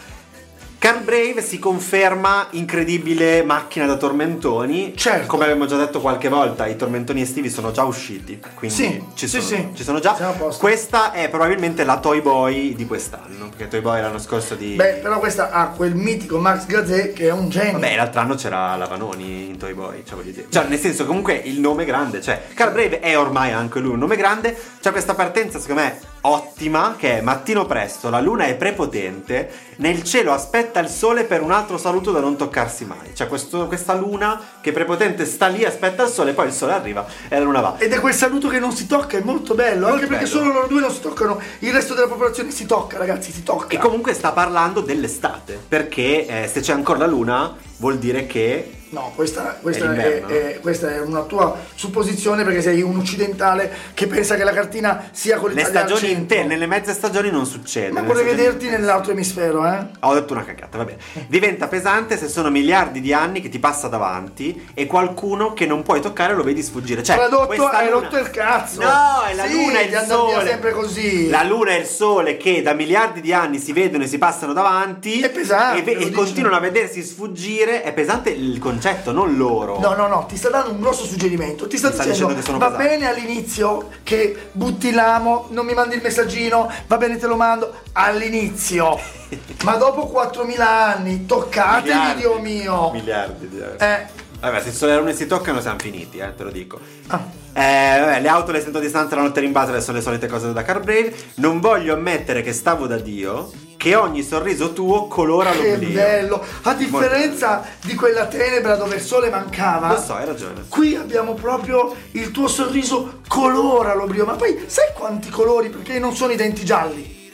Carl 0.81 1.03
Brave 1.03 1.43
si 1.43 1.59
conferma 1.59 2.47
incredibile 2.53 3.43
macchina 3.43 3.85
da 3.85 3.97
tormentoni. 3.97 4.97
Certo. 4.97 5.27
Come 5.27 5.43
abbiamo 5.43 5.67
già 5.67 5.77
detto 5.77 6.01
qualche 6.01 6.27
volta, 6.27 6.65
i 6.65 6.75
tormentoni 6.75 7.21
estivi 7.21 7.51
sono 7.51 7.69
già 7.69 7.83
usciti. 7.83 8.41
Quindi 8.55 8.75
Sì, 8.75 9.03
ci, 9.13 9.27
sì, 9.27 9.41
sono, 9.41 9.61
sì. 9.61 9.69
ci 9.75 9.83
sono 9.83 9.99
già. 9.99 10.13
Questa 10.57 11.11
è 11.11 11.29
probabilmente 11.29 11.83
la 11.83 11.99
Toy 11.99 12.21
Boy 12.21 12.73
di 12.73 12.87
quest'anno. 12.87 13.49
Perché 13.49 13.67
Toy 13.67 13.81
Boy 13.81 14.01
l'anno 14.01 14.17
scorso 14.17 14.55
di. 14.55 14.73
Beh, 14.73 14.93
però 15.03 15.19
questa 15.19 15.51
ha 15.51 15.67
quel 15.67 15.93
mitico 15.93 16.39
Max 16.39 16.65
Gazzè 16.65 17.13
che 17.13 17.27
è 17.27 17.31
un 17.31 17.49
genio. 17.49 17.73
Vabbè, 17.73 17.95
l'altro 17.95 18.21
anno 18.21 18.33
c'era 18.33 18.75
la 18.75 18.87
Vanoni 18.87 19.49
in 19.49 19.57
Toy 19.57 19.73
Boy, 19.73 20.01
cioè 20.03 20.15
voglio 20.15 20.31
dire. 20.31 20.47
Cioè, 20.49 20.65
nel 20.65 20.79
senso, 20.79 21.05
comunque 21.05 21.35
il 21.35 21.59
nome 21.59 21.85
grande, 21.85 22.23
cioè, 22.23 22.47
Carl 22.55 22.71
Brave 22.71 23.01
è 23.01 23.15
ormai 23.15 23.51
anche 23.51 23.77
lui 23.77 23.91
un 23.91 23.99
nome 23.99 24.15
grande. 24.15 24.59
C'è 24.81 24.89
questa 24.89 25.13
partenza, 25.13 25.59
secondo 25.59 25.83
me, 25.83 25.99
ottima, 26.21 26.95
che 26.97 27.17
è 27.17 27.21
mattino 27.21 27.65
presto, 27.65 28.09
la 28.09 28.19
luna 28.19 28.45
è 28.45 28.55
prepotente, 28.55 29.49
nel 29.77 30.03
cielo 30.03 30.31
aspetta 30.33 30.79
il 30.79 30.89
sole 30.89 31.23
per 31.23 31.41
un 31.41 31.51
altro 31.51 31.77
saluto 31.77 32.11
da 32.11 32.19
non 32.19 32.35
toccarsi 32.35 32.85
mai. 32.85 33.13
C'è 33.13 33.27
questo- 33.27 33.67
questa 33.67 33.93
luna 33.93 34.39
che 34.61 34.71
prepotente 34.71 35.25
sta 35.25 35.47
lì, 35.47 35.65
aspetta 35.65 36.03
il 36.03 36.09
sole, 36.09 36.33
poi 36.33 36.47
il 36.47 36.53
sole 36.53 36.73
arriva 36.73 37.05
e 37.27 37.37
la 37.37 37.43
luna 37.43 37.61
va. 37.61 37.75
Ed 37.77 37.91
è 37.93 37.99
quel 37.99 38.13
saluto 38.13 38.47
che 38.47 38.59
non 38.59 38.71
si 38.71 38.85
tocca, 38.85 39.17
è 39.17 39.21
molto 39.23 39.55
bello, 39.55 39.87
anche 39.87 40.05
perché 40.07 40.25
bello. 40.25 40.37
solo 40.37 40.51
loro 40.51 40.67
due 40.67 40.81
non 40.81 40.91
si 40.91 41.01
toccano, 41.01 41.39
il 41.59 41.73
resto 41.73 41.93
della 41.93 42.07
popolazione 42.07 42.51
si 42.51 42.65
tocca, 42.65 42.97
ragazzi, 42.97 43.31
si 43.31 43.43
tocca. 43.43 43.67
E 43.75 43.79
comunque 43.79 44.13
sta 44.13 44.31
parlando 44.31 44.81
dell'estate, 44.81 45.59
perché 45.67 46.25
eh, 46.27 46.47
se 46.47 46.59
c'è 46.61 46.73
ancora 46.73 46.99
la 46.99 47.07
luna 47.07 47.55
vuol 47.77 47.97
dire 47.97 48.27
che 48.27 48.80
No, 48.91 49.11
questa, 49.15 49.57
questa 49.61 49.93
È 49.93 50.21
è, 50.21 50.25
è- 50.25 50.59
questa 50.59 50.93
è 50.93 50.99
una 50.99 51.21
tua 51.21 51.57
supposizione 51.75 52.43
perché 52.43 52.61
sei 52.61 52.81
un 52.81 52.97
occidentale 52.97 53.71
che 53.93 54.05
pensa 54.07 54.35
che 54.35 54.43
la 54.43 54.51
cartina 54.51 55.09
sia 55.11 55.37
con 55.37 55.51
le 55.51 55.63
stagioni 55.63 55.99
centro. 56.01 56.19
intere, 56.19 56.43
nelle 56.45 56.65
mezze 56.67 56.93
stagioni 56.93 57.29
non 57.31 57.45
succede. 57.45 57.91
Ma 57.91 58.01
vorrei 58.01 58.25
vederti 58.25 58.67
nell'altro 58.69 59.13
emisfero, 59.13 59.65
eh? 59.65 59.77
Ho 60.01 60.13
detto 60.13 60.33
una 60.33 60.43
cagata, 60.43 60.77
va 60.77 60.83
bene. 60.85 60.97
Diventa 61.27 61.67
pesante 61.67 62.17
se 62.17 62.27
sono 62.27 62.49
miliardi 62.49 62.99
di 62.99 63.13
anni 63.13 63.39
che 63.41 63.47
ti 63.49 63.59
passa 63.59 63.87
davanti 63.87 64.69
e 64.73 64.85
qualcuno 64.87 65.53
che 65.53 65.65
non 65.65 65.83
puoi 65.83 66.01
toccare 66.01 66.33
lo 66.35 66.43
vedi 66.43 66.61
sfuggire. 66.61 67.01
Cioè, 67.01 67.15
Tradotto, 67.15 67.65
hai 67.67 67.89
luna- 67.89 67.99
rotto 68.01 68.17
il 68.17 68.29
cazzo. 68.29 68.81
No, 68.81 69.23
è 69.29 69.33
la 69.35 69.45
Sì, 69.45 69.53
luna 69.53 69.79
e 69.79 69.83
il 69.85 70.03
sole. 70.05 70.45
sempre 70.47 70.71
così. 70.71 71.29
La 71.29 71.43
luna 71.43 71.71
e 71.71 71.77
il 71.77 71.85
sole 71.85 72.35
che 72.37 72.61
da 72.61 72.73
miliardi 72.73 73.21
di 73.21 73.31
anni 73.31 73.57
si 73.57 73.71
vedono 73.71 74.03
e 74.03 74.07
si 74.07 74.17
passano 74.17 74.51
davanti. 74.53 75.21
È 75.21 75.29
pesante, 75.31 75.79
E, 75.79 75.81
ve- 75.83 76.03
e 76.05 76.11
continuano 76.11 76.57
a 76.57 76.59
vedersi 76.59 77.01
sfuggire. 77.03 77.83
È 77.83 77.93
pesante 77.93 78.29
il 78.31 78.59
concetto, 78.59 78.79
non 79.11 79.37
loro. 79.37 79.79
No, 79.79 79.93
no, 79.95 80.07
no, 80.07 80.25
ti 80.27 80.35
sta 80.37 80.49
dando 80.49 80.71
un 80.71 80.79
grosso 80.81 81.05
suggerimento. 81.05 81.67
Ti 81.67 81.77
sta 81.77 81.87
Mi 81.89 81.93
sta 81.93 82.03
dicendo, 82.03 82.33
dicendo 82.33 82.39
che 82.41 82.45
sono 82.45 82.57
va 82.57 82.71
pesante." 82.71 82.95
bene 82.97 83.07
all'inizio 83.09 83.89
che 84.03 84.49
butti 84.51 84.91
l'amo, 84.91 85.47
non 85.51 85.65
mi 85.65 85.73
mandi 85.73 85.95
il 85.95 86.01
messaggino, 86.01 86.71
va 86.87 86.97
bene 86.97 87.17
te 87.17 87.27
lo 87.27 87.35
mando 87.35 87.71
all'inizio. 87.93 88.99
Ma 89.63 89.75
dopo 89.75 90.07
4000 90.07 90.69
anni, 90.95 91.25
toccatevi. 91.25 92.15
Dio 92.17 92.39
mio. 92.39 92.91
Miliardi 92.91 93.47
di 93.49 93.61
anni. 93.61 93.77
Eh, 93.77 94.19
Vabbè, 94.41 94.59
se 94.61 94.69
il 94.69 94.73
sole 94.73 94.91
e 94.91 94.95
la 94.95 95.01
luna 95.01 95.13
si 95.13 95.27
toccano 95.27 95.61
siamo 95.61 95.77
finiti, 95.77 96.17
eh, 96.17 96.33
te 96.35 96.41
lo 96.43 96.49
dico. 96.49 96.79
ah, 97.09 97.21
Eh, 97.53 97.99
vabbè, 97.99 98.21
le 98.21 98.27
auto 98.27 98.51
le 98.51 98.59
sento 98.59 98.79
a 98.79 98.81
distanza, 98.81 99.15
la 99.15 99.21
notte 99.21 99.39
rimbalza, 99.39 99.79
sono 99.79 99.97
le 99.97 100.03
solite 100.03 100.25
cose 100.25 100.51
da 100.51 100.63
Car 100.63 100.79
Brave. 100.79 101.13
Non 101.35 101.59
voglio 101.59 101.93
ammettere 101.93 102.41
che 102.41 102.51
stavo 102.51 102.87
da 102.87 102.97
Dio, 102.97 103.51
che 103.81 103.95
ogni 103.95 104.21
sorriso 104.21 104.73
tuo 104.73 105.07
colora 105.07 105.49
che 105.49 105.71
l'oblio. 105.71 105.89
bello. 105.89 106.45
A 106.61 106.75
differenza 106.75 107.65
di 107.81 107.95
quella 107.95 108.27
tenebra 108.27 108.75
dove 108.75 108.97
il 108.97 109.01
sole 109.01 109.31
mancava. 109.31 109.87
Lo 109.87 109.99
so, 109.99 110.13
hai 110.13 110.25
ragione. 110.27 110.65
Qui 110.69 110.95
abbiamo 110.95 111.33
proprio 111.33 111.91
il 112.11 112.29
tuo 112.29 112.47
sorriso 112.47 113.21
colora 113.27 113.95
l'oblio, 113.95 114.23
ma 114.25 114.33
poi 114.33 114.65
sai 114.67 114.93
quanti 114.93 115.31
colori? 115.31 115.69
Perché 115.69 115.97
non 115.97 116.15
sono 116.15 116.31
i 116.31 116.35
denti 116.35 116.63
gialli. 116.63 117.31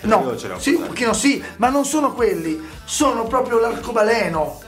No, 0.00 0.36
sì, 0.58 0.74
un 0.74 0.88
pochino 0.88 1.12
sì, 1.12 1.40
ma 1.58 1.68
non 1.68 1.84
sono 1.84 2.14
quelli, 2.14 2.60
sono 2.84 3.22
proprio 3.28 3.60
l'arcobaleno. 3.60 4.60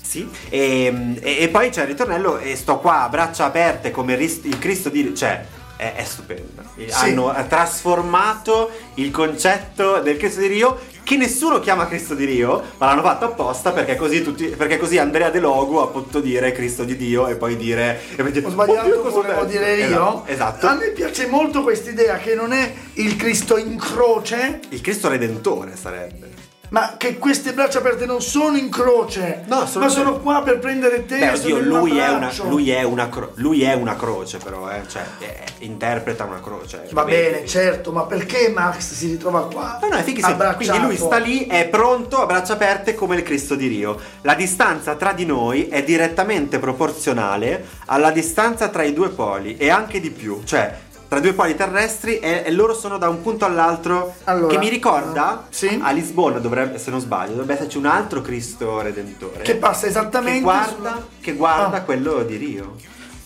Sì. 0.00 0.26
E, 0.48 1.18
e- 1.20 1.36
e 1.40 1.48
poi 1.48 1.68
c'è 1.68 1.82
il 1.82 1.88
ritornello 1.88 2.38
e 2.38 2.56
sto 2.56 2.78
qua 2.78 3.02
a 3.02 3.08
braccia 3.10 3.44
aperte 3.44 3.90
come 3.90 4.14
il 4.14 4.58
Cristo 4.58 4.88
di... 4.88 5.14
Cioè, 5.14 5.44
è, 5.76 5.94
è 5.94 6.04
stupendo. 6.04 6.62
Hanno 6.92 7.34
trasformato 7.48 8.70
il 8.94 9.10
concetto 9.10 10.00
del 10.00 10.16
Cristo 10.16 10.40
di 10.40 10.46
Rio 10.48 10.78
che 11.06 11.16
nessuno 11.16 11.60
chiama 11.60 11.86
Cristo 11.86 12.14
di 12.14 12.24
Rio, 12.24 12.62
ma 12.78 12.86
l'hanno 12.86 13.02
fatto 13.02 13.26
apposta 13.26 13.70
perché 13.70 13.94
così, 13.94 14.22
tutti, 14.22 14.46
perché 14.46 14.76
così 14.76 14.98
Andrea 14.98 15.30
De 15.30 15.38
Logo 15.38 15.80
ha 15.80 15.86
potuto 15.86 16.18
dire 16.18 16.50
Cristo 16.50 16.82
di 16.82 16.96
Dio 16.96 17.28
e 17.28 17.36
poi 17.36 17.56
dire... 17.56 18.00
E 18.16 18.22
poi 18.22 18.32
dire 18.32 18.46
Ho 18.46 18.50
sbagliato, 18.50 18.86
"Oddio, 18.86 19.00
cosa 19.02 19.20
volevo 19.20 19.40
ho 19.40 19.44
detto?" 19.44 19.58
dire 19.58 19.76
io. 19.76 19.86
Esatto. 19.86 20.32
esatto. 20.32 20.66
A 20.66 20.74
me 20.74 20.88
piace 20.88 21.28
molto 21.28 21.62
questa 21.62 21.90
idea 21.90 22.16
che 22.16 22.34
non 22.34 22.52
è 22.52 22.72
il 22.94 23.14
Cristo 23.14 23.56
in 23.56 23.78
croce, 23.78 24.58
Il 24.70 24.80
Cristo 24.80 25.08
Redentore 25.08 25.76
sarebbe. 25.76 26.35
Ma 26.70 26.94
che 26.96 27.18
queste 27.18 27.52
braccia 27.52 27.78
aperte 27.78 28.06
non 28.06 28.20
sono 28.20 28.56
in 28.56 28.70
croce, 28.70 29.44
No, 29.46 29.56
ma 29.56 29.62
assolutamente. 29.62 30.02
sono 30.02 30.20
qua 30.20 30.42
per 30.42 30.58
prendere 30.58 31.04
te. 31.06 31.18
Beh, 31.18 31.36
sono 31.36 31.56
oddio, 31.56 31.78
lui 31.78 31.98
è, 31.98 32.08
una, 32.08 32.32
lui, 32.44 32.70
è 32.70 32.82
una 32.82 33.08
cro- 33.08 33.32
lui 33.36 33.62
è 33.62 33.72
una 33.74 33.96
croce, 33.96 34.38
però, 34.38 34.68
eh, 34.70 34.82
cioè, 34.88 35.04
eh, 35.20 35.44
interpreta 35.58 36.24
una 36.24 36.40
croce. 36.40 36.88
Va 36.92 37.04
Vedi? 37.04 37.30
bene, 37.30 37.46
certo, 37.46 37.92
ma 37.92 38.02
perché 38.02 38.48
Max 38.48 38.92
si 38.92 39.08
ritrova 39.08 39.46
qua? 39.46 39.78
No, 39.82 39.88
no, 39.88 39.96
è 39.96 40.02
fighissimo. 40.02 40.36
Quindi 40.56 40.78
lui 40.80 40.96
sta 40.96 41.16
lì, 41.18 41.46
è 41.46 41.68
pronto 41.68 42.20
a 42.20 42.26
braccia 42.26 42.54
aperte 42.54 42.94
come 42.94 43.16
il 43.16 43.22
Cristo 43.22 43.54
di 43.54 43.66
Rio. 43.68 43.98
La 44.22 44.34
distanza 44.34 44.94
tra 44.96 45.12
di 45.12 45.24
noi 45.24 45.68
è 45.68 45.82
direttamente 45.84 46.58
proporzionale 46.58 47.64
alla 47.86 48.10
distanza 48.10 48.68
tra 48.68 48.82
i 48.82 48.92
due 48.92 49.08
poli 49.10 49.56
e 49.56 49.70
anche 49.70 50.00
di 50.00 50.10
più. 50.10 50.42
Cioè, 50.44 50.84
tra 51.08 51.20
due 51.20 51.32
poli 51.34 51.54
terrestri 51.54 52.18
e, 52.18 52.42
e 52.44 52.50
loro 52.52 52.74
sono 52.74 52.98
da 52.98 53.08
un 53.08 53.22
punto 53.22 53.44
all'altro 53.44 54.14
Allora, 54.24 54.52
che 54.52 54.58
mi 54.58 54.68
ricorda 54.68 55.44
eh, 55.48 55.54
sì. 55.54 55.80
a 55.82 55.90
Lisbona 55.92 56.38
dovrebbe 56.38 56.78
se 56.78 56.90
non 56.90 57.00
sbaglio 57.00 57.30
dovrebbe 57.32 57.54
esserci 57.54 57.76
un 57.78 57.86
altro 57.86 58.20
Cristo 58.22 58.80
Redentore 58.80 59.42
Che 59.42 59.56
passa 59.56 59.86
esattamente 59.86 60.38
che 60.38 60.42
guarda, 60.42 60.74
sulla- 60.74 61.06
che 61.20 61.32
guarda 61.34 61.76
Ah. 61.76 61.82
quello 61.82 62.22
di 62.22 62.36
Rio 62.36 62.74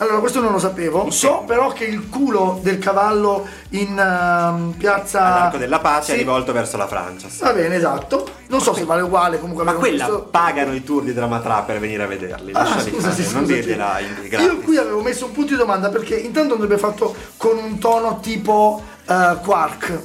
Allora, 0.00 0.18
questo 0.20 0.40
non 0.40 0.52
lo 0.52 0.58
sapevo. 0.58 1.10
So 1.10 1.44
però 1.46 1.72
che 1.72 1.84
il 1.84 2.08
culo 2.08 2.58
del 2.62 2.78
cavallo 2.78 3.46
in 3.70 3.98
ehm, 3.98 4.72
piazza. 4.78 5.22
all'arco 5.22 5.58
della 5.58 5.78
pace 5.78 6.12
è 6.12 6.14
Sì. 6.14 6.20
rivolto 6.22 6.52
verso 6.52 6.78
la 6.78 6.86
Francia 6.86 7.28
sì. 7.28 7.42
Va 7.42 7.52
bene, 7.52 7.74
esatto. 7.76 8.26
Non 8.48 8.60
so 8.62 8.72
se 8.72 8.84
vale 8.84 9.02
uguale 9.02 9.38
comunque. 9.38 9.62
ma 9.64 9.74
quella 9.74 10.06
visto- 10.06 10.22
pagano 10.30 10.72
i 10.74 10.82
tour 10.82 11.02
di 11.02 11.12
Dramatra 11.12 11.60
per 11.62 11.78
venire 11.80 12.02
a 12.02 12.06
vederli 12.06 12.52
Ah, 12.52 12.62
lasciali 12.62 12.90
scusa, 12.92 13.10
fare, 13.10 13.22
sì, 13.22 13.34
non 13.34 13.44
dirgliela 13.44 13.98
in 14.00 14.28
gratis 14.28 14.46
Io 14.46 14.56
qui 14.60 14.76
avevo 14.78 15.02
messo 15.02 15.26
un 15.26 15.32
punto 15.32 15.50
di 15.52 15.58
domanda 15.58 15.90
perché 15.90 16.16
intanto 16.16 16.54
andrebbe 16.54 16.78
fatto 16.78 17.14
con 17.36 17.58
un 17.58 17.78
tono 17.78 18.20
tipo 18.20 18.82
eh, 19.06 19.36
quark. 19.42 19.98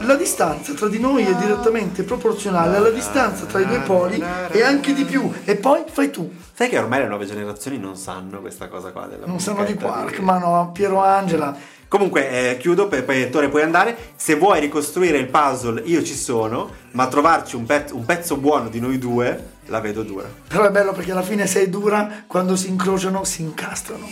La 0.00 0.14
distanza 0.16 0.72
tra 0.74 0.86
di 0.88 1.00
noi 1.00 1.24
è 1.24 1.34
direttamente 1.34 2.04
proporzionale 2.04 2.76
alla 2.76 2.90
distanza 2.90 3.44
tra 3.46 3.58
i 3.58 3.66
due 3.66 3.80
poli 3.80 4.22
e 4.50 4.62
anche 4.62 4.94
di 4.94 5.04
più. 5.04 5.28
E 5.44 5.56
poi 5.56 5.82
fai 5.90 6.10
tu. 6.10 6.32
sai 6.54 6.68
che 6.68 6.78
ormai 6.78 7.00
le 7.00 7.08
nuove 7.08 7.26
generazioni 7.26 7.78
non 7.78 7.96
sanno 7.96 8.40
questa 8.40 8.68
cosa 8.68 8.92
qua 8.92 9.06
della 9.06 9.26
Non 9.26 9.40
sanno 9.40 9.64
di 9.64 9.74
quark, 9.74 10.20
ma 10.20 10.38
no, 10.38 10.70
Piero 10.72 11.02
Angela. 11.02 11.56
Comunque, 11.88 12.50
eh, 12.50 12.56
chiudo, 12.58 12.86
per, 12.86 13.04
poi 13.04 13.22
Ettore 13.22 13.48
puoi 13.48 13.62
andare. 13.62 13.96
Se 14.14 14.36
vuoi 14.36 14.60
ricostruire 14.60 15.16
il 15.16 15.26
puzzle, 15.26 15.80
io 15.86 16.02
ci 16.04 16.14
sono, 16.14 16.70
ma 16.92 17.08
trovarci 17.08 17.56
un, 17.56 17.64
pezzo- 17.64 17.96
un 17.96 18.04
pezzo 18.04 18.36
buono 18.36 18.68
di 18.68 18.78
noi 18.78 18.98
due, 18.98 19.52
la 19.66 19.80
vedo 19.80 20.02
dura. 20.02 20.28
Però 20.46 20.64
è 20.64 20.70
bello 20.70 20.92
perché 20.92 21.12
alla 21.12 21.22
fine 21.22 21.46
sei 21.46 21.70
dura, 21.70 22.24
quando 22.26 22.56
si 22.56 22.68
incrociano 22.68 23.24
si 23.24 23.42
incastrano. 23.42 24.06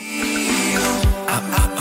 Arrocco 1.27 1.76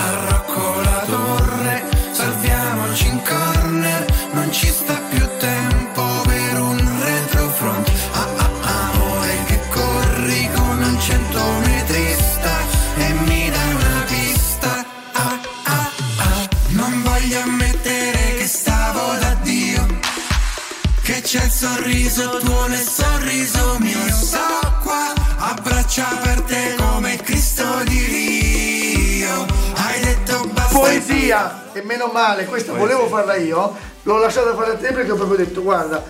sorriso 21.85 22.39
tuo 22.39 22.65
nel 22.65 22.79
sorriso 22.79 23.77
mio. 23.79 23.99
Sto 24.09 24.39
qua 24.81 25.13
a 25.37 25.55
braccia 25.61 26.09
aperte 26.09 26.75
come 26.77 27.15
Cristo 27.17 27.63
di 27.85 29.19
Rio. 29.19 29.45
Hai 29.75 29.99
detto 29.99 30.47
basta. 30.51 30.79
Poesia! 30.79 31.71
E 31.73 31.83
meno 31.83 32.07
male, 32.11 32.45
questa 32.45 32.73
volevo 32.73 33.07
farla 33.07 33.35
io, 33.35 33.75
l'ho 34.01 34.17
lasciata 34.17 34.55
fare 34.55 34.71
a 34.71 34.75
te 34.77 34.93
perché 34.93 35.11
ho 35.11 35.15
proprio 35.15 35.37
detto, 35.37 35.61
guarda, 35.61 36.03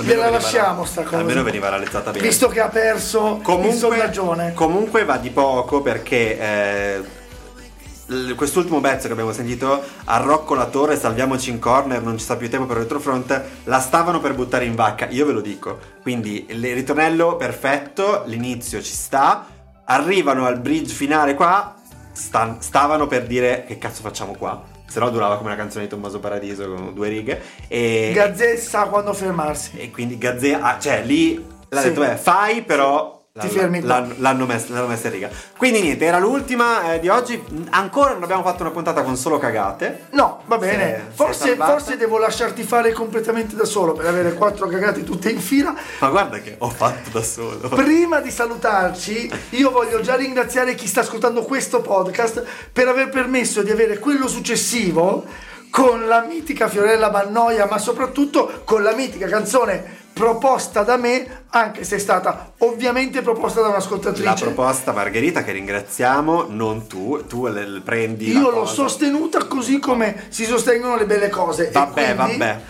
gliela 0.00 0.24
veniva- 0.24 0.30
lasciamo 0.30 0.84
sta 0.84 1.02
cosa. 1.04 1.16
Almeno 1.16 1.42
veniva 1.42 1.70
realizzata 1.70 2.10
bene. 2.10 2.26
Visto 2.26 2.48
che 2.48 2.60
ha 2.60 2.68
perso 2.68 3.36
il 3.36 3.42
comunque, 3.42 3.78
sondagione. 3.78 4.52
comunque 4.52 5.04
va 5.06 5.16
di 5.16 5.30
poco 5.30 5.80
perché 5.80 6.38
eh, 6.38 7.02
quest'ultimo 8.36 8.80
pezzo 8.80 9.06
che 9.06 9.12
abbiamo 9.12 9.32
sentito, 9.32 9.82
Arrocco 10.04 10.54
la 10.54 10.66
torre, 10.66 10.96
salviamoci 10.96 11.50
in 11.50 11.58
corner, 11.58 12.02
non 12.02 12.16
ci 12.18 12.24
sta 12.24 12.36
più 12.36 12.48
tempo 12.48 12.66
per 12.66 12.76
il 12.76 12.82
retrofront, 12.84 13.42
la 13.64 13.80
stavano 13.80 14.20
per 14.20 14.34
buttare 14.34 14.64
in 14.64 14.74
vacca, 14.74 15.06
io 15.08 15.26
ve 15.26 15.32
lo 15.32 15.40
dico. 15.40 15.78
Quindi 16.02 16.46
il 16.48 16.74
ritornello 16.74 17.36
perfetto, 17.36 18.22
l'inizio 18.26 18.80
ci 18.82 18.92
sta, 18.94 19.46
arrivano 19.84 20.46
al 20.46 20.58
bridge 20.58 20.92
finale 20.94 21.34
qua, 21.34 21.74
stan- 22.12 22.60
stavano 22.60 23.06
per 23.06 23.26
dire 23.26 23.64
che 23.66 23.78
cazzo 23.78 24.00
facciamo 24.02 24.34
qua. 24.34 24.62
Se 24.86 25.00
no 25.00 25.10
durava 25.10 25.36
come 25.36 25.50
una 25.50 25.58
canzone 25.58 25.84
di 25.84 25.90
Tommaso 25.90 26.18
Paradiso 26.18 26.66
con 26.66 26.94
due 26.94 27.08
righe. 27.08 27.42
E, 27.68 28.10
Gazzè 28.14 28.56
sa 28.56 28.84
quando 28.84 29.12
fermarsi. 29.12 29.76
e 29.76 29.90
quindi 29.90 30.16
Gazzè, 30.16 30.58
ah, 30.58 30.78
cioè 30.78 31.02
lì 31.04 31.44
l'ha 31.68 31.80
Sì. 31.82 31.88
detto, 31.88 32.00
beh, 32.00 32.16
fai 32.16 32.62
però... 32.62 33.17
Ti 33.46 33.48
fermi 33.48 33.80
l'hanno, 33.80 34.14
l'hanno 34.18 34.46
messa, 34.46 34.72
l'hanno 34.72 34.86
messa 34.86 35.06
in 35.08 35.12
riga. 35.12 35.30
Quindi 35.56 35.80
niente, 35.80 36.04
era 36.04 36.18
l'ultima 36.18 36.94
eh, 36.94 37.00
di 37.00 37.08
oggi. 37.08 37.42
Ancora 37.70 38.12
non 38.12 38.22
abbiamo 38.22 38.42
fatto 38.42 38.62
una 38.62 38.70
puntata 38.70 39.02
con 39.02 39.16
solo 39.16 39.38
cagate. 39.38 40.06
No, 40.10 40.42
va 40.46 40.58
bene. 40.58 40.96
è 40.96 41.02
Forse, 41.12 41.56
forse 41.56 41.96
devo 41.96 42.18
lasciarti 42.18 42.62
fare 42.62 42.92
completamente 42.92 43.54
da 43.54 43.64
solo 43.64 43.92
per 43.92 44.06
avere 44.06 44.34
quattro 44.34 44.66
cagate 44.66 45.04
tutte 45.04 45.30
in 45.30 45.40
fila. 45.40 45.74
Ma 45.98 46.08
guarda 46.08 46.38
che 46.38 46.56
ho 46.58 46.70
fatto 46.70 47.10
da 47.10 47.22
solo. 47.22 47.68
Prima 47.68 48.20
di 48.20 48.30
salutarci, 48.30 49.30
io 49.50 49.70
voglio 49.70 50.00
già 50.00 50.16
ringraziare 50.16 50.74
chi 50.74 50.86
sta 50.86 51.00
ascoltando 51.00 51.42
questo 51.42 51.80
podcast 51.80 52.44
per 52.72 52.88
aver 52.88 53.08
permesso 53.08 53.62
di 53.62 53.70
avere 53.70 53.98
quello 53.98 54.28
successivo 54.28 55.24
con 55.70 56.06
la 56.06 56.22
mitica 56.22 56.68
Fiorella 56.68 57.10
Bannoia, 57.10 57.66
ma 57.66 57.78
soprattutto 57.78 58.62
con 58.64 58.82
la 58.82 58.94
mitica 58.94 59.26
canzone 59.28 59.96
proposta 60.12 60.82
da 60.82 60.96
me, 60.96 61.44
anche 61.50 61.84
se 61.84 61.94
è 61.96 61.98
stata 62.00 62.52
ovviamente 62.58 63.22
proposta 63.22 63.60
da 63.60 63.68
La 63.68 63.72
un'ascoltatrice. 63.74 64.44
proposta 64.44 64.92
Margherita 64.92 65.44
che 65.44 65.52
ringraziamo, 65.52 66.46
non 66.48 66.88
tu, 66.88 67.24
tu 67.28 67.46
le, 67.46 67.80
prendi. 67.84 68.32
la 68.32 68.40
Io 68.40 68.50
l'ho 68.50 68.60
cosa. 68.60 68.72
sostenuta 68.74 69.44
così 69.46 69.78
come 69.78 70.24
si 70.30 70.44
sostengono 70.44 70.96
le 70.96 71.06
belle 71.06 71.28
cose. 71.28 71.70
Vabbè, 71.72 72.14
quindi, 72.16 72.38
vabbè. 72.38 72.60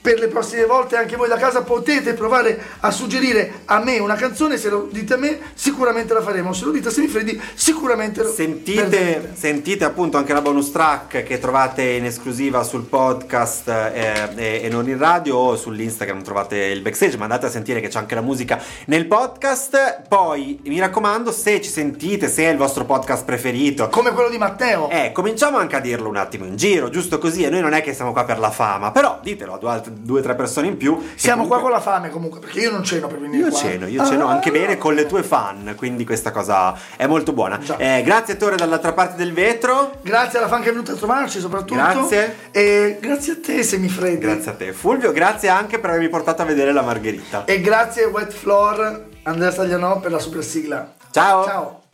Per 0.00 0.18
le 0.18 0.28
prossime 0.28 0.64
volte 0.64 0.96
anche 0.96 1.16
voi 1.16 1.28
da 1.28 1.36
casa 1.36 1.62
potete 1.62 2.14
provare 2.14 2.58
a 2.80 2.90
suggerire 2.90 3.62
a 3.66 3.78
me 3.82 3.98
una 3.98 4.14
canzone, 4.14 4.56
se 4.56 4.68
lo 4.70 4.88
dite 4.90 5.14
a 5.14 5.16
me 5.16 5.38
sicuramente 5.54 6.14
la 6.14 6.22
faremo, 6.22 6.52
se 6.52 6.64
lo 6.64 6.70
dite 6.70 6.88
a 6.88 6.90
Semifreddi 6.90 7.40
sicuramente 7.54 8.22
lo 8.22 8.30
Sentite, 8.30 9.32
sentite 9.34 9.84
appunto 9.84 10.16
anche 10.16 10.32
la 10.32 10.40
bonus 10.40 10.70
track 10.70 11.24
che 11.24 11.38
trovate 11.38 11.82
in 11.82 12.04
esclusiva 12.04 12.62
sul 12.62 12.84
podcast 12.84 13.68
eh, 13.68 14.28
e, 14.36 14.60
e 14.64 14.68
non 14.68 14.88
in 14.88 14.98
radio 14.98 15.36
o 15.36 15.56
sull'Instagram 15.56 16.22
trovate 16.22 16.56
il 16.56 16.80
backstage, 16.80 17.16
ma 17.16 17.24
andate 17.24 17.46
a 17.46 17.50
sentire 17.50 17.80
che 17.80 17.88
c'è 17.88 17.98
anche 17.98 18.14
la 18.14 18.20
musica 18.22 18.62
nel 18.86 19.06
podcast. 19.06 20.02
Poi 20.08 20.60
mi 20.64 20.78
raccomando, 20.78 21.32
se 21.32 21.60
ci 21.60 21.70
sentite, 21.70 22.28
se 22.28 22.44
è 22.44 22.50
il 22.50 22.56
vostro 22.56 22.84
podcast 22.84 23.24
preferito, 23.24 23.88
Come 23.88 24.12
quello 24.12 24.28
di 24.30 24.38
Matteo. 24.38 24.88
eh, 24.90 25.12
cominciamo 25.12 25.58
anche 25.58 25.76
a 25.76 25.80
dirlo 25.80 26.08
un 26.08 26.16
attimo 26.16 26.44
in 26.44 26.56
giro, 26.56 26.88
giusto 26.88 27.18
così. 27.18 27.42
E 27.44 27.50
noi 27.50 27.60
non 27.60 27.72
è 27.72 27.82
che 27.82 27.92
siamo 27.94 28.12
qua 28.12 28.24
per 28.24 28.38
la 28.38 28.50
fama, 28.50 28.90
però 28.90 29.18
ditelo 29.22 29.54
a 29.54 29.58
due, 29.58 29.70
altre- 29.70 29.87
due 29.90 30.20
o 30.20 30.22
tre 30.22 30.34
persone 30.34 30.66
in 30.68 30.76
più. 30.76 30.98
Siamo 31.14 31.46
qua 31.46 31.56
con 31.60 31.64
comunque- 31.70 31.70
la 31.72 31.80
fame 31.96 32.10
comunque, 32.10 32.40
perché 32.40 32.60
io 32.60 32.70
non 32.70 32.82
ceno 32.84 33.06
per 33.06 33.18
venire 33.20 33.44
Io 33.44 33.48
qua. 33.50 33.58
ceno, 33.58 33.86
io 33.86 34.04
ceno 34.06 34.26
Ah. 34.28 34.32
anche 34.32 34.50
bene 34.50 34.78
con 34.78 34.94
le 34.94 35.06
tue 35.06 35.22
fan, 35.22 35.74
quindi 35.76 36.04
questa 36.04 36.30
cosa 36.30 36.74
è 36.96 37.06
molto 37.06 37.32
buona. 37.32 37.58
Eh, 37.76 38.02
grazie 38.04 38.36
Tore 38.36 38.56
dall'altra 38.56 38.92
parte 38.92 39.16
del 39.16 39.32
vetro. 39.32 39.92
Grazie 40.02 40.38
alla 40.38 40.48
fan 40.48 40.62
che 40.62 40.68
è 40.68 40.72
venuta 40.72 40.92
a 40.92 40.96
trovarci 40.96 41.40
soprattutto. 41.40 41.74
Grazie. 41.74 42.36
E 42.50 42.98
grazie 43.00 43.32
a 43.34 43.36
te 43.42 43.62
Semifreddi. 43.62 44.18
Grazie 44.18 44.50
a 44.50 44.54
te. 44.54 44.72
Fulvio, 44.72 45.12
grazie 45.12 45.48
anche 45.48 45.78
per 45.78 45.90
avermi 45.90 46.08
portato 46.08 46.42
a 46.42 46.44
vedere 46.44 46.72
la 46.72 46.82
Margherita. 46.82 47.44
E 47.44 47.60
grazie 47.60 48.04
Wet 48.04 48.32
Floor, 48.32 49.06
Andrea 49.24 49.50
Staglianò 49.50 49.98
per 50.00 50.10
la 50.12 50.18
super 50.18 50.42
sigla. 50.44 50.94
Ciao. 51.10 51.44
Ciao. 51.44 51.77